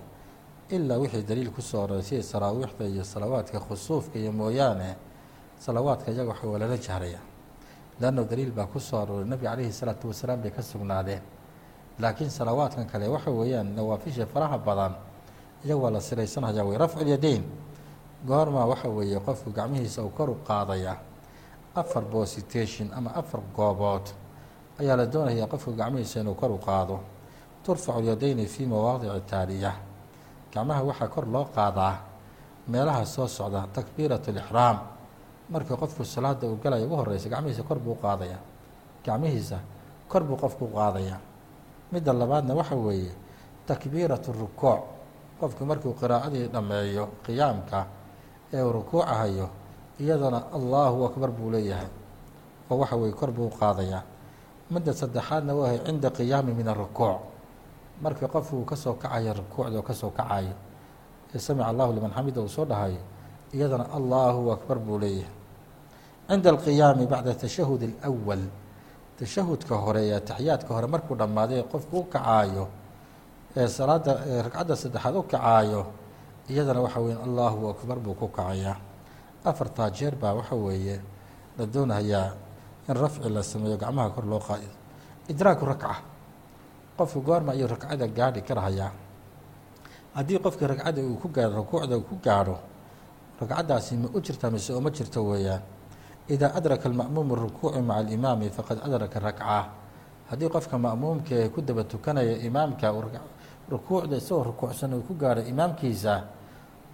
ilaa 0.70 0.98
wixii 0.98 1.24
daliil 1.24 1.52
ku 1.52 1.62
soo 1.62 1.84
oray 1.84 2.02
sida 2.02 2.24
saraawiixda 2.24 2.86
iyo 2.86 3.04
salawaadka 3.04 3.60
khusuufka 3.60 4.20
iyo 4.20 4.32
mooyaane 4.32 4.96
salawaadka 5.60 6.12
iyaga 6.12 6.30
waxa 6.32 6.48
waa 6.48 6.60
lala 6.60 6.78
jahraya 6.78 7.20
leanno 8.00 8.24
daliil 8.24 8.52
baa 8.52 8.66
ku 8.66 8.80
soo 8.80 8.98
arooray 9.02 9.26
nebiga 9.28 9.50
calayhi 9.52 9.72
salaatu 9.74 10.08
wasalaam 10.08 10.42
bay 10.42 10.52
ka 10.52 10.62
sugnaadeen. 10.62 11.22
Laakiin 12.00 12.30
salawaadkan 12.32 12.86
kale 12.88 13.08
waxa 13.08 13.32
weeyaan 13.32 13.76
nawaafisha 13.76 14.26
faraha 14.26 14.58
badan 14.58 14.94
iyaga 15.66 15.82
waa 15.82 15.92
la 15.92 16.00
siraysanaya 16.02 16.64
wey 16.64 16.78
rafculyadayn 16.78 17.44
goormaa 18.28 18.66
waxa 18.66 18.88
weeye 18.90 19.20
qofku 19.20 19.52
gacmihiisa 19.52 20.04
uu 20.04 20.10
kor 20.10 20.30
u 20.30 20.36
qaadaya. 20.48 20.96
Afar 21.76 22.04
bositation 22.04 22.88
ama 22.96 23.12
afar 23.16 23.42
goobood 23.56 24.06
ayaa 24.80 24.96
la 24.96 25.06
doonayaa 25.06 25.48
qofku 25.48 25.72
gacmihiisa 25.76 26.20
inuu 26.22 26.36
kor 26.36 26.52
u 26.52 26.58
qaado 26.58 27.00
turfacu 27.64 28.02
lyadayni 28.02 28.46
fii 28.46 28.66
mawaadici 28.66 29.22
taaliya 29.30 29.72
gacmaha 30.54 30.82
waxaa 30.84 31.08
kor 31.08 31.26
loo 31.28 31.46
qaadaa 31.56 31.96
meelaha 32.68 33.06
soo 33.06 33.28
socda 33.28 33.68
takbiirat 33.74 34.28
lixraam 34.28 34.78
markii 35.50 35.76
qofku 35.82 36.06
salaada 36.06 36.48
uu 36.48 36.58
galaya 36.64 36.86
ugu 36.86 36.96
horeysa 36.96 37.30
gacmihiisa 37.30 37.64
kor 37.64 37.80
buu 37.80 37.96
qaadaya. 37.96 38.38
Gacmihiisa 39.06 39.58
kor 40.08 40.24
buu 40.24 40.38
qofku 40.38 40.68
qaadaya. 40.68 41.18
Midda 41.92 42.14
labaadna 42.14 42.54
waxa 42.54 42.76
weeye 42.76 43.12
takbiirat 43.68 44.28
rukuuc 44.28 44.82
qofku 45.40 45.66
markuu 45.66 45.94
qiraa'adii 45.94 46.48
dhammeeyo 46.54 47.10
qiyaamka 47.26 47.86
ee 48.54 48.62
uu 48.62 48.72
rukuucahayo 48.72 49.50
iyadana 50.00 50.40
allahu 50.54 51.06
akbar 51.10 51.30
buu 51.32 51.50
leeyahay. 51.52 51.90
Oo 52.70 52.78
waxa 52.78 52.96
weye 52.96 53.14
kor 53.14 53.32
buu 53.32 53.50
qaadayaa 53.50 54.04
midda 54.70 54.94
saddexaadna 54.94 55.54
waa 55.56 55.78
cinda 55.86 56.10
qiyaami 56.10 56.54
min 56.54 56.68
arukuuc 56.68 57.18
markii 58.04 58.28
qofku 58.28 58.66
ka 58.66 58.76
soo 58.76 58.94
kacayo 58.94 59.34
rukuucda 59.34 59.78
oo 59.80 59.82
ka 59.90 59.94
soo 59.94 60.10
kacayo 60.12 60.54
ee 61.36 61.40
samica 61.40 61.68
allahu 61.72 61.94
liman 61.94 62.12
xamida 62.16 62.42
uu 62.42 62.48
soo 62.50 62.66
dhahayo 62.66 63.02
iyadana 63.54 63.86
allahu 63.98 64.52
akbar 64.56 64.78
buu 64.80 64.98
leeyahay. 65.00 65.34
Cinda 66.30 66.50
alqiyaami 66.54 67.06
bacda 67.08 67.34
tashahud 67.34 67.82
alawal 68.04 68.44
tashahudka 69.20 69.76
hore 69.76 70.02
ee 70.08 70.16
ataxiyaadka 70.22 70.72
hore 70.76 70.88
markuu 70.88 71.16
dhammaaday 71.16 71.64
qofku 71.72 71.96
u 72.00 72.04
kacaayo 72.14 72.66
ee 73.58 73.68
salaada 73.68 74.14
ragcadda 74.46 74.76
saddexaad 74.82 75.16
u 75.16 75.24
kacaayo 75.24 75.82
iyadana 76.50 76.82
waxa 76.86 77.00
weeye 77.04 77.18
allahu 77.28 77.70
akbar 77.74 77.98
buu 78.00 78.14
ku 78.14 78.28
kacayaa. 78.28 78.78
Afartaa 79.46 79.90
jeer 79.98 80.16
baa 80.16 80.34
waxa 80.34 80.56
weeye 80.56 81.02
la 81.58 81.66
doonayaa 81.66 82.28
in 82.90 82.96
rafci 82.96 83.30
la 83.30 83.42
sameeyo 83.44 83.78
gacmaha 83.78 84.10
kor 84.10 84.26
loo 84.26 84.40
qaado. 84.40 84.70
Idraaku 85.30 85.66
rakca 85.66 85.96
qofku 87.00 87.20
goorma 87.28 87.52
ayuu 87.56 87.68
ragcada 87.74 88.06
gaadhi 88.18 88.42
karahayaa 88.48 88.92
haddii 90.16 90.40
qofkii 90.46 90.68
ragcadda 90.72 91.02
uu 91.02 91.16
ku 91.22 91.28
gaadho 91.36 91.56
rukuucda 91.64 91.96
uu 91.98 92.06
ku 92.10 92.16
gaadho 92.26 92.56
ragcaddaasi 93.40 93.94
ma 94.02 94.08
u 94.14 94.20
jirtaa 94.26 94.52
mise 94.52 94.74
oo 94.74 94.82
ma 94.82 94.90
jirto 94.92 95.20
weeyaan? 95.24 95.62
Idaa 96.30 96.52
adraka 96.58 96.86
alma'muumu 96.90 97.36
rukuucu 97.36 97.82
maca 97.82 98.00
alimaami 98.06 98.50
faqad 98.50 98.78
adraka 98.86 99.20
rakca. 99.20 99.66
Haddii 100.30 100.50
qofka 100.50 100.78
ma'muumka 100.78 101.34
ee 101.36 101.50
ku 101.50 101.62
daba 101.62 101.84
tukanaya 101.84 102.38
imaamka 102.48 102.92
rukuucda 103.72 104.18
isagoo 104.18 104.44
rukuucsan 104.44 104.94
uu 104.94 105.02
ku 105.08 105.14
gaadho 105.16 105.42
imaamkiisa 105.52 106.14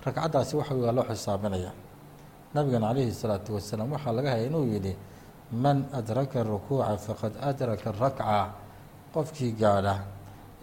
ragcaddaasi 0.06 0.54
waxa 0.56 0.74
waa 0.76 0.92
loo 0.92 1.04
xisaabinaya 1.10 1.72
nabigana 2.54 2.88
calayhi 2.94 3.12
salaatu 3.12 3.54
wasalaam 3.56 3.92
waxaa 3.92 4.12
laga 4.18 4.30
haya 4.32 4.46
inuu 4.48 4.66
yidhi 4.74 4.94
man 5.52 5.78
adraka 5.94 6.44
rukuuca 6.44 6.98
faqad 6.98 7.34
adraka 7.42 7.92
rakca 7.92 8.54
qofkii 9.16 9.52
gaadha 9.62 9.96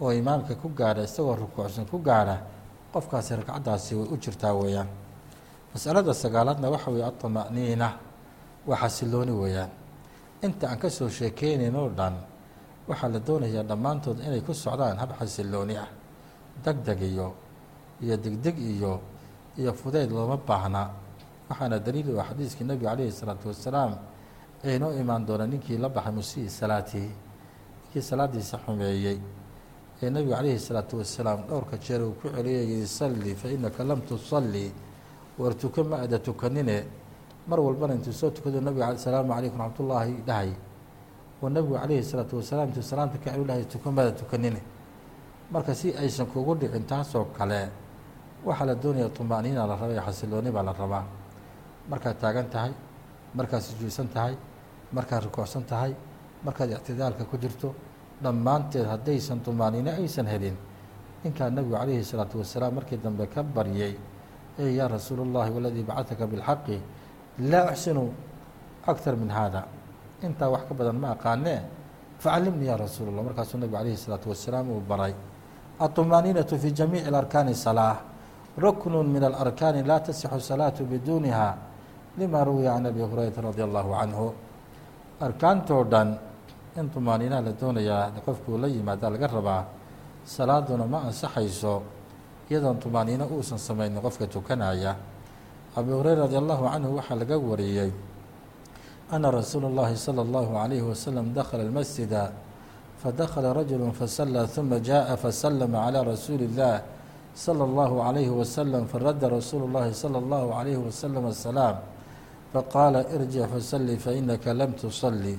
oo 0.01 0.11
imaamka 0.21 0.53
ku 0.61 0.67
gaadha 0.79 1.01
isagoo 1.09 1.35
rukuucsan 1.41 1.85
ku 1.91 1.97
gaadha 2.07 2.35
qofkaasi 2.93 3.35
ragcaddaasi 3.41 3.91
way 3.97 4.07
u 4.13 4.15
jirtaa 4.23 4.53
weeyaan. 4.53 4.87
Masalada 5.73 6.13
sagaalaadna 6.13 6.67
waxa 6.73 6.89
weeye 6.93 7.05
aطama'niina 7.11 7.87
waa 8.67 8.77
xasilooni 8.81 9.31
weeyaan. 9.41 9.69
Inta 10.45 10.69
aan 10.69 10.77
ka 10.79 10.89
soo 10.89 11.09
sheekeynayn 11.09 11.75
oo 11.75 11.89
dhan 11.89 12.13
waxaa 12.87 13.09
la 13.13 13.19
doonayaa 13.27 13.63
dhammaantood 13.69 14.17
inay 14.25 14.41
ku 14.45 14.53
socdaan 14.53 14.97
hab 15.01 15.11
xasilooni 15.19 15.75
ah. 15.77 15.89
Deg 16.63 16.77
deg 16.85 17.01
iyo 17.01 17.27
iyo 18.03 18.15
degdeg 18.17 18.57
iyo 18.59 18.93
iyo 19.57 19.71
fudeyd 19.73 20.11
looma 20.11 20.37
baahna. 20.37 20.83
Waxaana 21.49 21.79
daliil 21.79 22.09
u 22.13 22.19
ah 22.21 22.27
xadiiskii 22.29 22.63
nebiga 22.69 22.89
calayhi 22.91 23.11
salaatu 23.11 23.47
wasalaam 23.49 23.97
ee 24.63 24.75
inoo 24.77 24.91
imaan 25.01 25.25
doona 25.25 25.45
ninkii 25.47 25.77
la 25.77 25.89
baxay 25.89 26.13
musii 26.13 26.49
salaatihi 26.49 27.09
ninkii 27.93 28.01
salaadiisa 28.09 28.57
xumeeyey 28.65 29.17
ee 30.01 30.09
nebigu 30.09 30.33
calayhi 30.35 30.59
salaatu 30.59 30.97
wasalaam 30.97 31.39
dhowrka 31.47 31.77
jeer 31.77 32.01
uu 32.01 32.13
ku 32.19 32.27
celiyay 32.29 32.65
yihi 32.71 32.87
salli 32.87 33.35
fa 33.35 33.47
innaka 33.49 33.83
lam 33.83 34.01
tusalli 34.01 34.71
war 35.37 35.53
tuka 35.53 35.83
ma 35.83 35.97
ada 36.01 36.17
tukanine. 36.19 36.85
Mar 37.47 37.59
walbana 37.59 37.93
intuu 37.93 38.13
soo 38.13 38.29
tukado 38.31 38.59
nabiga 38.61 38.87
asalaamu 38.87 39.33
calaykum 39.33 39.59
raxmatullaahi 39.59 40.23
dhahay. 40.27 40.51
Oo 41.41 41.49
nebigu 41.49 41.75
calayhi 41.77 42.03
salaatu 42.03 42.37
wasalaam 42.37 42.67
intuu 42.69 42.81
salaamta 42.81 43.17
ka 43.23 43.31
celu 43.31 43.43
dhahay 43.45 43.65
tuka 43.65 43.91
maada 43.91 44.11
tukanine. 44.11 44.61
Marka 45.51 45.75
si 45.75 45.93
aysan 45.93 46.25
kugu 46.25 46.55
dhicin 46.55 46.85
taasoo 46.85 47.25
kale 47.37 47.69
waxaa 48.45 48.65
la 48.65 48.75
doonaya 48.75 49.09
tumaaniina 49.09 49.67
la 49.67 49.75
raba 49.75 49.93
iyo 49.93 50.01
xasilooni 50.01 50.49
baa 50.51 50.63
la 50.63 50.73
rabaa. 50.73 51.05
Markaad 51.89 52.17
taagan 52.19 52.49
tahay 52.49 52.73
markaad 53.35 53.61
sujuudsan 53.61 54.07
tahay 54.07 54.35
markaad 54.91 55.23
rukuucsan 55.25 55.63
tahay 55.63 55.93
markaad 56.44 56.70
ictidaalka 56.78 57.24
ku 57.24 57.36
jirto 57.42 57.74
dhammaanteed 58.22 58.86
haddaysan 58.86 59.40
tumaaniino 59.40 59.90
aysan 60.00 60.26
helin 60.26 60.56
ninkaa 61.24 61.50
nebigu 61.50 61.74
calayhi 61.76 62.04
salaatu 62.04 62.38
wasalaam 62.38 62.74
markii 62.78 62.98
dambe 63.02 63.26
ka 63.26 63.42
baryey 63.42 63.94
ee 64.58 64.70
yaa 64.78 64.88
rasuulu 64.88 65.22
اllahi 65.26 65.50
waladii 65.56 65.84
bacataka 65.90 66.24
biاlxaqi 66.26 66.76
laa 67.50 67.64
uxsinu 67.70 68.04
aktar 68.86 69.14
min 69.16 69.30
hada 69.30 69.62
intaa 70.22 70.48
wax 70.50 70.62
ka 70.68 70.74
badan 70.74 70.96
ma 71.02 71.08
aqaanee 71.14 71.60
facallimnii 72.18 72.66
ya 72.66 72.76
rasuul 72.76 73.08
اllah 73.10 73.24
markaasuu 73.30 73.58
nebigu 73.58 73.76
calayhi 73.78 73.96
salaatu 73.96 74.26
wasalaam 74.30 74.66
uu 74.70 74.80
baray 74.90 75.14
aطumaaniinatu 75.78 76.58
fi 76.58 76.68
jamiici 76.74 77.10
arkaani 77.14 77.54
salaa 77.54 77.96
ruknu 78.58 79.02
min 79.06 79.22
alarkaani 79.22 79.82
laa 79.86 80.00
tasixu 80.00 80.40
salaatu 80.40 80.82
biduuniha 80.84 81.48
lima 82.18 82.42
ruwiya 82.44 82.74
can 82.74 82.86
abi 82.90 83.00
hurayrata 83.00 83.40
radi 83.42 83.62
allahu 83.62 83.90
canhu 83.94 84.26
arkaantoo 85.26 85.84
dhan 85.84 86.08
in 86.76 86.90
tumaaniinaha 86.90 87.42
la 87.42 87.52
doonayaa 87.52 88.12
qofkuu 88.24 88.58
la 88.58 88.68
yimaada 88.68 89.10
laga 89.10 89.26
rabaa 89.26 89.64
salaaduna 90.24 90.86
ma 90.86 90.98
ansaxayso 91.08 91.82
iyadoon 92.50 92.78
tumaaniino 92.78 93.26
uusan 93.26 93.58
samaynin 93.58 94.00
qofka 94.00 94.26
tukanaya 94.26 94.96
abi 95.76 95.90
hureyra 95.92 96.22
radi 96.24 96.36
allahu 96.36 96.64
canhu 96.68 96.96
waxaa 96.96 97.16
laga 97.16 97.36
wariyey 97.38 97.92
ana 99.10 99.30
rasuula 99.30 99.68
اllahi 99.68 99.96
salى 99.96 100.20
اllahu 100.20 100.52
عalayhi 100.56 100.84
wasalam 100.84 101.32
dakhala 101.32 101.64
اlmasjida 101.64 102.32
fadakhala 103.02 103.52
rajulu 103.56 103.92
fasala 103.92 104.46
ثuma 104.46 104.80
jaءa 104.80 105.16
faslama 105.16 105.84
calى 105.88 106.00
rasuuli 106.04 106.44
اllah 106.52 106.82
salى 107.34 107.64
اllahu 107.64 108.02
عalayhi 108.04 108.32
wasalam 108.32 108.84
faradda 108.86 109.28
rasuulu 109.32 109.64
اllahi 109.68 109.94
salى 109.94 110.18
اllahu 110.18 110.52
عalayhi 110.52 110.80
wasalam 110.82 111.24
asalaam 111.26 111.76
faqaala 112.52 113.04
irjic 113.16 113.48
fasali 113.48 113.96
fainaka 113.96 114.52
lam 114.52 114.72
tusali 114.72 115.38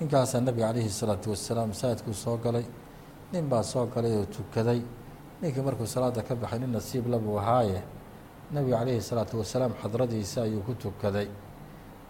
ninkaasaa 0.00 0.40
nabiga 0.40 0.66
calayhi 0.68 0.88
الsalaatu 0.92 1.30
wasalaam 1.30 1.68
masaajidkuu 1.72 2.14
soo 2.14 2.36
galay. 2.44 2.64
Nin 3.32 3.48
baa 3.48 3.62
soo 3.62 3.86
galay 3.86 4.12
oo 4.16 4.24
tukaday. 4.24 4.80
Ninkii 5.42 5.62
markuu 5.62 5.86
salaada 5.86 6.22
ka 6.22 6.34
baxay 6.34 6.58
nin 6.58 6.72
nasiib 6.72 7.06
labuu 7.06 7.38
ahaaye. 7.38 7.82
Nebiga 8.52 8.78
calayhi 8.78 9.00
salaatu 9.02 9.38
wasalaam 9.38 9.72
xadradiisa 9.82 10.42
ayuu 10.42 10.62
ku 10.62 10.74
tukaday. 10.74 11.28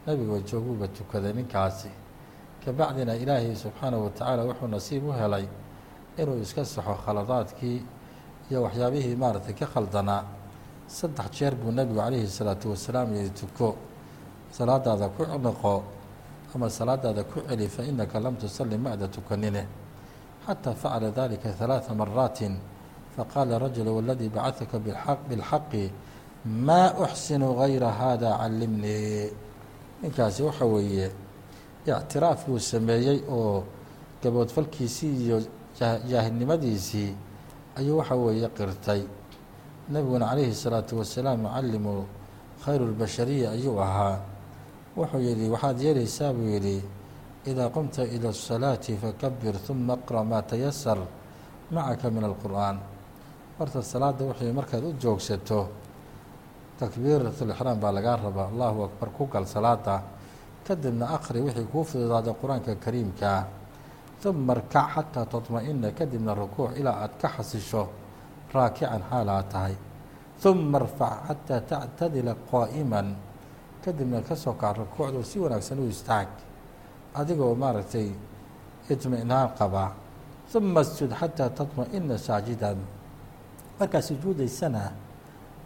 Nebiga 0.07 0.39
jooguuba 0.49 0.87
tukaday 0.89 1.33
ninkaasi. 1.33 1.91
Kabacdina 2.65 3.15
ilaahay 3.17 3.55
subxaanahu 3.57 4.05
watacaala 4.05 4.43
wuxuu 4.45 4.69
nasiib 4.69 5.05
u 5.09 5.13
helay 5.13 5.49
inuu 6.19 6.43
iska 6.43 6.65
saxo 6.65 6.95
khaladaadkii 7.05 7.79
iyo 8.51 8.63
waxyaabihii 8.63 9.17
maaragtay 9.17 9.55
ka 9.55 9.67
khaldanaa. 9.67 10.23
Saddex 10.87 11.31
jeer 11.37 11.55
buu 11.55 11.71
nebigu 11.73 12.01
calayhi 12.01 12.27
salaatu 12.29 12.71
wasalaam 12.71 13.15
yihi 13.15 13.31
tuko 13.31 13.77
salaadaada 14.51 15.09
ku 15.17 15.23
noqo 15.25 15.83
ama 16.56 16.70
salaadaada 16.70 17.24
ku 17.24 17.42
celi 17.48 17.68
fa 17.68 17.84
inaka 17.84 18.20
lam 18.20 18.36
tusalli 18.36 18.78
ma 18.78 18.92
ada 18.92 19.08
tukanine 19.08 19.66
xataa 20.46 20.74
facala 20.74 21.12
dalika 21.12 21.50
halaaa 21.60 21.94
maraatin 21.96 22.58
faqaala 23.16 23.60
rajulu 23.60 23.96
waladii 23.98 24.30
bacadaka 24.30 24.80
bilxaqi 25.30 25.92
maa 26.46 26.94
uxsinu 27.04 27.56
gayra 27.56 27.90
hada 27.92 28.38
callimnii 28.38 29.32
ninkaasi 30.02 30.44
waxa 30.44 30.66
weeye 30.66 31.12
ictiraaf 31.88 32.46
buu 32.48 32.60
sameeyey 32.60 33.24
oo 33.30 33.64
gaboodfalkiisii 34.24 35.16
iyo 35.26 35.42
jaahilnimadiisii 36.10 37.16
ayuu 37.78 37.98
waxa 37.98 38.16
weeye 38.16 38.48
qirtay 38.58 39.02
nebiguna 39.90 40.26
calayhi 40.30 40.52
الsalaatu 40.52 41.00
wasalaam 41.00 41.40
mucalimu 41.44 42.06
khayru 42.66 42.84
اlbashariya 42.92 43.52
ayuu 43.52 43.80
ahaa 43.82 44.20
wuxuu 44.98 45.22
yihi 45.28 45.50
waxaad 45.54 45.78
yeelaysaa 45.86 46.32
buu 46.34 46.50
yidhi 46.56 46.78
idaa 47.52 47.70
qumta 47.76 48.04
ilى 48.16 48.30
الsalaati 48.36 48.98
fakabir 49.04 49.56
ثuma 49.66 49.94
اqra 49.98 50.24
maa 50.24 50.42
tayasar 50.42 51.00
macaka 51.72 52.08
min 52.16 52.24
alqur'aan 52.30 52.78
horta 53.58 53.82
salaada 53.82 54.24
wixii 54.30 54.54
markaad 54.60 54.84
u 54.84 54.92
joogsato 55.04 55.60
takbiirat 56.80 57.38
lixraam 57.50 57.78
baa 57.84 57.92
lagaa 57.98 58.18
rabaa 58.26 58.48
allahu 58.52 58.80
akbar 58.88 59.10
ku 59.18 59.24
gal 59.34 59.46
salaada 59.56 59.96
kadibna 60.68 61.06
akri 61.18 61.40
wixii 61.46 61.68
kuu 61.72 61.84
fududaada 61.84 62.32
qur-aanka 62.42 62.74
kariimkaa 62.84 63.42
uma 64.26 64.54
rkac 64.60 64.88
xataa 64.96 65.26
taطma-ina 65.34 65.92
kadibna 65.92 66.32
rukuuc 66.42 66.72
ilaa 66.80 66.98
aad 67.04 67.14
ka 67.22 67.28
xasisho 67.36 67.84
raakican 68.54 69.02
xaal 69.10 69.28
aad 69.30 69.48
tahay 69.52 69.76
uma 70.50 70.80
rfac 70.86 71.14
xataa 71.28 71.62
tactadila 71.72 72.34
qaa'iman 72.52 73.08
kadibna 73.84 74.22
ka 74.22 74.36
soo 74.36 74.54
kac 74.62 74.78
rukuucdu 74.78 75.24
si 75.24 75.40
wanaagsan 75.40 75.80
u 75.80 75.88
istaag 75.90 76.28
adigoo 77.20 77.56
maaragtay 77.56 78.10
idminaan 78.90 79.50
qabaa 79.60 79.92
uma 80.56 80.84
sjud 80.84 81.12
xataa 81.20 81.50
taطma-ina 81.58 82.18
saajidan 82.18 82.78
markaad 83.80 84.04
sujuudaysana 84.10 84.82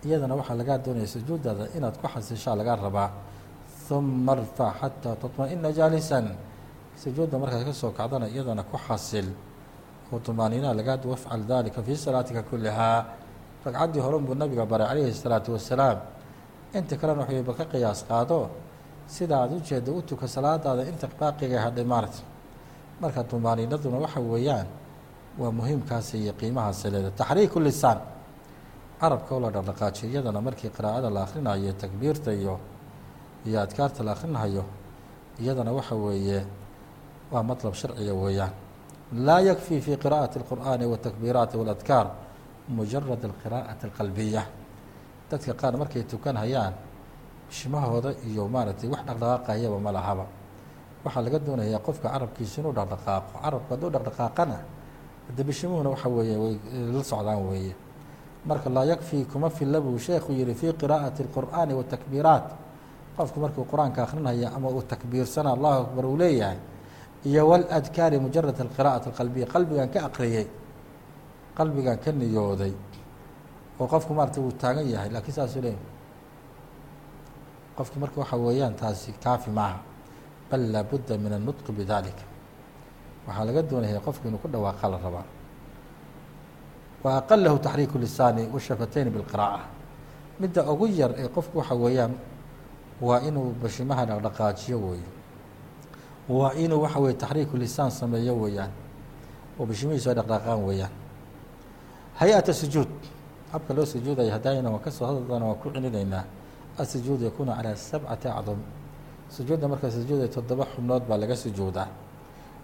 iyadana 0.05 0.33
waxaa 0.39 0.55
lagaa 0.61 0.77
doonaya 0.85 1.07
sujuudaada 1.07 1.63
inaad 1.77 1.95
ku 2.01 2.07
xasishaa 2.13 2.55
lagaa 2.59 2.75
rabaa 2.87 3.09
uma 3.91 4.33
rfac 4.39 4.73
xataa 4.81 5.15
taطma-ina 5.21 5.69
jaalisan 5.77 6.25
sujuudda 7.03 7.35
markaad 7.41 7.63
ka 7.67 7.73
soo 7.73 7.91
kacdana 7.91 8.27
iyadana 8.33 8.63
ku 8.63 8.77
xasil 8.87 9.27
oo 10.13 10.19
tumaaniinaa 10.25 10.73
lagaa 10.79 10.97
wafcal 11.11 11.41
dalika 11.51 11.81
fii 11.83 11.95
salaatika 12.05 12.41
kulihaa 12.49 12.99
ragcaddii 13.65 13.99
horen 14.05 14.23
buu 14.25 14.35
nabiga 14.35 14.65
baray 14.65 14.87
calayhi 14.87 15.11
الsalaatu 15.15 15.49
wasalaam 15.55 15.97
inta 16.74 16.96
kalena 16.96 17.20
waxayba 17.22 17.54
ka 17.54 17.64
qiyaas 17.64 18.04
qaado. 18.08 18.50
Sida 19.06 19.36
aad 19.42 19.52
ujeedda 19.52 19.90
u 19.92 20.02
tuka 20.02 20.26
salaadaada 20.26 20.82
inta 20.90 21.06
baaqiga 21.20 21.60
hadhay 21.60 21.84
maarta 21.84 22.22
marka 23.00 23.24
tumaaniinaduna 23.24 23.98
waxa 23.98 24.20
weeyaan 24.20 24.66
waa 25.38 25.50
muhiimkaasi 25.50 26.18
iyo 26.22 26.32
qiimahaasi 26.32 26.90
leeda 26.90 27.10
taxriiku 27.10 27.60
lisaan. 27.60 27.98
Carabka 29.00 29.34
oo 29.34 29.40
la 29.40 29.50
dhaqdhaqaajiyo 29.50 30.08
iyadana 30.12 30.40
markii 30.40 30.70
qiraa'ada 30.76 31.10
la 31.10 31.22
akhrinayo 31.26 31.72
takbiirta 31.72 32.32
iyo 32.32 32.54
iyo 33.46 33.60
adkaarta 33.60 34.04
la 34.04 34.12
akhrinayo 34.12 34.64
iyadana 35.40 35.72
waxa 35.72 35.94
weeye 35.94 36.46
waa 37.32 37.42
maطlab 37.42 37.74
sharciga 37.74 38.14
weeyaan. 38.14 38.52
Laa 39.26 39.40
yakfii 39.40 39.80
fi 39.80 39.96
qira'ati 39.96 40.38
اlqur'aani 40.40 40.84
watakbiiraati 40.92 41.56
waladkaar 41.56 42.06
mujarad 42.68 43.24
alqiraa'ati 43.24 43.82
alqalbiya 43.88 44.42
dadka 45.32 45.52
qaar 45.60 45.74
markay 45.80 46.02
tukanhayaan 46.12 46.74
shimahooda 47.56 48.10
iyo 48.28 48.42
maaragtay 48.54 48.88
wax 48.92 49.02
dhaqdhaqaaqayaba 49.08 49.78
ma 49.86 49.90
lahaba. 49.96 50.26
Waxaa 51.04 51.22
laga 51.26 51.38
doonayaa 51.46 51.80
qofka 51.86 52.08
carabkiisa 52.14 52.56
inuu 52.60 52.72
dhaqdhaqaaqo 52.78 53.30
carabku 53.42 53.68
hadduu 53.74 53.90
dhaqdhaqaaqana 53.94 54.56
de 55.36 55.42
bishimuhuna 55.48 55.90
waxa 55.94 56.08
weeye 56.08 56.36
way 56.42 56.54
la 56.94 57.02
socdaan 57.02 57.40
weeye. 57.50 57.74
Marka 58.44 58.68
laa 58.70 58.84
yakfii 58.84 59.24
kuma 59.32 59.48
filla 59.50 59.80
buu 59.80 59.98
sheekhu 59.98 60.32
yihi 60.32 60.54
fii 60.54 60.72
qiraa'ati 60.80 61.22
اlqur'aani 61.26 61.72
watakbiiraat 61.80 62.46
qofku 63.16 63.40
markuu 63.40 63.64
qur'aanka 63.70 64.02
akrinaya 64.02 64.48
ama 64.56 64.68
uu 64.68 64.82
takbiirsana 64.82 65.52
allahu 65.56 65.78
akbar 65.86 66.04
uu 66.06 66.16
leeyahay 66.16 66.58
iyo 67.24 67.42
waladkaari 67.48 68.18
mujarad 68.18 68.58
alqira'ati 68.60 69.06
alqalbiya 69.10 69.46
qalbigan 69.46 69.88
ka 69.94 70.00
aqriyey 70.08 70.46
qalbigan 71.58 71.98
ka 72.04 72.10
niyooday 72.12 72.72
oo 73.80 73.86
qofku 73.86 74.14
maarata 74.14 74.40
wuu 74.40 74.52
taagan 74.52 74.86
yahay 74.88 75.10
laakiin 75.10 75.34
saasuu 75.34 75.60
leeyahy 75.62 75.80
qofki 77.76 77.98
marka 77.98 78.20
waxa 78.20 78.36
weeyaan 78.36 78.74
taasi 78.74 79.12
kaafi 79.24 79.50
maaha. 79.50 79.78
Bal 80.50 80.60
laabudda 80.72 81.16
min 81.18 81.32
annutqi 81.32 81.72
bidalika 81.72 82.24
waxaa 83.26 83.44
laga 83.44 83.62
doonaya 83.62 84.00
qofku 84.00 84.28
inuu 84.28 84.38
ku 84.38 84.48
dhawaaqa 84.48 84.88
la 84.88 84.98
rabaa. 84.98 85.24
Wa 87.02 87.16
aqalahu 87.18 87.58
taxriiku 87.58 87.98
lisaani 87.98 88.46
washafatayni 88.52 89.10
bilqiraa'a. 89.10 89.60
Midda 90.40 90.62
ugu 90.72 90.86
yar 90.86 91.12
ee 91.16 91.28
qofku 91.28 91.58
waxa 91.58 91.74
weeyaan 91.74 92.12
waa 93.00 93.20
inuu 93.20 93.54
bashimaha 93.62 94.04
dhaqdhaqaajiyo 94.06 94.78
weeye 94.78 95.08
waa 96.28 96.52
inuu 96.54 96.82
waxa 96.82 97.00
weye 97.00 97.14
taxriiku 97.16 97.56
lisaan 97.56 97.90
sameeyo 97.90 98.34
weeyaan. 98.36 98.70
Oo 99.58 99.66
bashimihiisu 99.66 100.10
ay 100.10 100.14
dhaqdhaqaan 100.14 100.60
weeyaan. 100.68 100.92
Hay'ata 102.20 102.52
sujuud 102.52 102.88
habka 103.52 103.74
loo 103.74 103.86
sujuudaya 103.86 104.32
hadayna 104.32 104.70
waa 104.70 104.78
ka 104.84 104.90
soo 104.90 105.06
hadaldana 105.06 105.44
waan 105.46 105.58
ku 105.60 105.68
celinaynaa. 105.70 106.24
Asujuud 106.78 107.20
yakuunu 107.20 107.52
calaa 107.52 107.76
sabcati 107.76 108.28
acdum 108.28 108.58
sujuudda 109.28 109.68
marka 109.68 109.90
sujuuda 109.90 110.28
toddoba 110.28 110.64
xubnood 110.72 111.02
baa 111.08 111.16
laga 111.20 111.36
sujuudaa. 111.36 111.88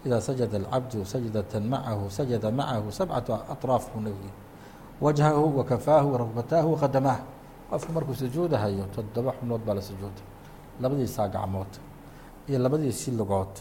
Idaa 0.05 0.21
sajada 0.21 0.57
alcabdu 0.57 1.05
sajdatan 1.05 1.63
macahu 1.69 2.09
sajada 2.09 2.49
macahu 2.51 2.89
sabcatu 2.91 3.33
aطraaf 3.35 3.91
buu 3.93 4.01
nabigu 4.01 4.31
wajhahu 5.01 5.57
wa 5.59 5.63
kafaahu 5.63 6.17
rakbataahu 6.17 6.71
waqadamaah 6.73 7.19
qofku 7.69 7.91
markuu 7.93 8.15
sujuudahayo 8.15 8.83
toddoba 8.95 9.31
xubnood 9.37 9.61
baa 9.67 9.75
la 9.77 9.81
sujuuda 9.81 10.21
labadiisaa 10.81 11.27
gacmood 11.27 11.71
iyo 12.49 12.57
labadiisii 12.59 13.11
lugood. 13.13 13.53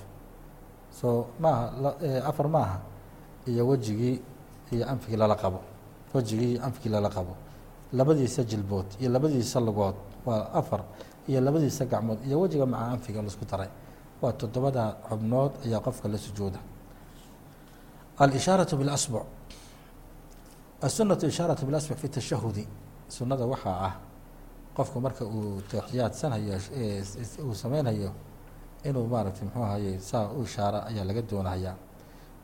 Soo 0.91 1.27
maaha 1.41 1.93
afar 2.25 2.49
maaha 2.49 2.79
iyo 3.47 3.69
wejigii 3.69 4.17
iyo 4.73 4.85
anfigii 4.89 5.17
lala 5.19 5.35
qabo 5.35 5.61
wejigii 6.14 6.52
iyo 6.54 6.64
anfigii 6.66 6.90
lala 6.96 7.10
qabo 7.10 7.34
labadiisa 7.94 8.44
jilbood 8.44 8.86
iyo 9.00 9.10
labadiisa 9.16 9.60
lugood 9.60 9.96
waa 10.26 10.50
afar 10.60 10.82
iyo 11.28 11.42
labadiisa 11.42 11.86
gacmood 11.86 12.20
iyo 12.28 12.40
wejiga 12.42 12.66
maca 12.66 12.86
anfiga 12.96 13.22
laisku 13.22 13.46
daray 13.52 13.70
waa 14.22 14.32
toddobada 14.40 14.84
xubnood 15.10 15.52
ayaa 15.66 15.80
qofka 15.80 16.08
la 16.08 16.18
sujuuda 16.18 16.60
alishaaraةu 18.18 18.76
biاlasbuc 18.78 19.24
asunatu 20.82 21.26
ishaaraةu 21.28 21.66
bilasbuc 21.66 21.98
fi 21.98 22.08
tashahudi 22.10 22.68
sunada 23.10 23.46
waxaa 23.46 23.78
ah 23.88 23.94
qofku 24.78 25.00
marka 25.02 25.26
uu 25.26 25.62
taxiyaadsanhayo 25.72 26.58
uu 27.46 27.54
sameynhayo 27.56 28.12
inuu 28.84 29.08
maaragtay 29.08 29.44
muxuu 29.48 29.64
ahaye 29.64 30.00
saa 30.00 30.28
u 30.38 30.44
ishaara 30.44 30.80
ayaa 30.90 31.06
laga 31.10 31.22
doonahayaa 31.22 31.76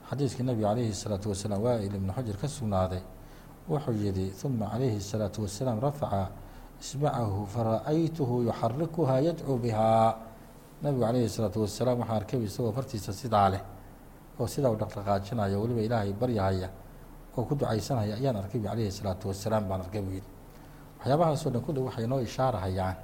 xadiiskii 0.10 0.44
nabiga 0.44 0.68
calayhi 0.70 0.92
الsalaatu 0.96 1.30
wasalaam 1.30 1.62
waail 1.64 1.96
ibnu 1.96 2.12
xajar 2.18 2.38
ka 2.42 2.48
sugnaaday 2.48 3.02
wuxuu 3.70 3.94
yihi 4.04 4.26
uma 4.46 4.66
calayhi 4.72 4.98
الsalaatu 5.02 5.42
wasalaam 5.46 5.80
rafaca 5.80 6.22
ismacahu 6.82 7.46
fara-aytuhu 7.54 8.36
yuxarikuhaa 8.50 9.20
yadcuu 9.28 9.58
bihaa 9.64 10.16
nabigu 10.84 11.02
calayhi 11.06 11.26
الsalaatu 11.30 11.58
wasalaam 11.66 11.98
waxaa 12.02 12.16
arkay 12.22 12.40
isagoo 12.50 12.72
fartiisa 12.78 13.12
sidaa 13.14 13.50
leh 13.54 13.62
oo 14.40 14.48
sidaa 14.48 14.72
u 14.72 14.78
dhaqdhaqaajinaya 14.82 15.58
weliba 15.62 15.82
ilaahay 15.88 16.14
baryahaya 16.22 16.70
oo 17.38 17.44
ku 17.44 17.54
ducaysanaya 17.56 18.16
ayaan 18.20 18.36
arkay 18.42 18.60
bu 18.62 18.68
calayhi 18.68 18.90
الsalaatu 18.94 19.24
wasalaam 19.32 19.64
baan 19.70 19.82
arkay 19.86 20.02
buu 20.02 20.14
yihi 20.18 20.28
waxyaabahaasoo 21.00 21.50
dhan 21.54 21.62
kulli 21.66 21.80
waxay 21.88 22.06
noo 22.08 22.20
ishaarahayaan 22.28 22.96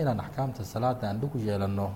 inaan 0.00 0.20
axkaamta 0.20 0.62
salaada 0.64 1.04
aan 1.08 1.18
dhugu 1.20 1.38
yeelanno 1.48 1.88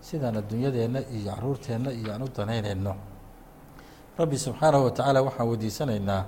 sidaan 0.00 0.36
adduunyadeenna 0.40 1.00
iyo 1.16 1.30
caruurteenna 1.34 1.90
iyo 2.00 2.10
aan 2.14 2.22
u 2.22 2.28
danaynayno 2.36 2.92
rabbi 4.18 4.36
subxaanahu 4.44 4.84
watacaala 4.88 5.20
waxaan 5.26 5.48
weydiisanaynaa 5.50 6.22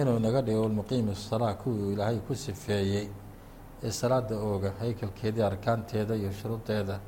inuu 0.00 0.18
naga 0.18 0.40
dhigo 0.46 0.68
muqiimi 0.68 1.14
salaa 1.14 1.54
kuwii 1.54 1.92
ilaahay 1.94 2.18
ku 2.26 2.34
sifeeyey 2.34 3.08
ee 3.86 3.90
salaada 3.90 4.34
ooga 4.48 4.70
haykalkeedii 4.80 5.42
arkaanteeda 5.50 6.14
iyo 6.20 6.30
shuruudeeda 6.32 7.00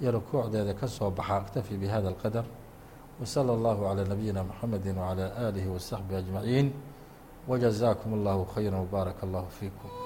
iyo 0.00 0.10
rukuucdeeda 0.16 0.72
ka 0.74 0.86
soo 0.88 1.10
baxa 1.10 1.34
aktafi 1.36 1.76
bihada 1.76 2.08
alqadar. 2.08 2.44
Wsala 3.20 3.52
allahu 3.52 3.80
calaa 3.86 4.08
nabiyina 4.12 4.40
muxamedi 4.44 4.88
wacalaa 4.90 5.30
aalihi 5.44 5.68
wasaxbihi 5.74 6.18
ajmaciin. 6.22 6.72
Wajazaakum 7.48 8.10
allahu 8.18 8.42
khayra 8.54 8.78
wbaaraka 8.80 9.22
allahu 9.26 9.48
fiikum 9.58 10.01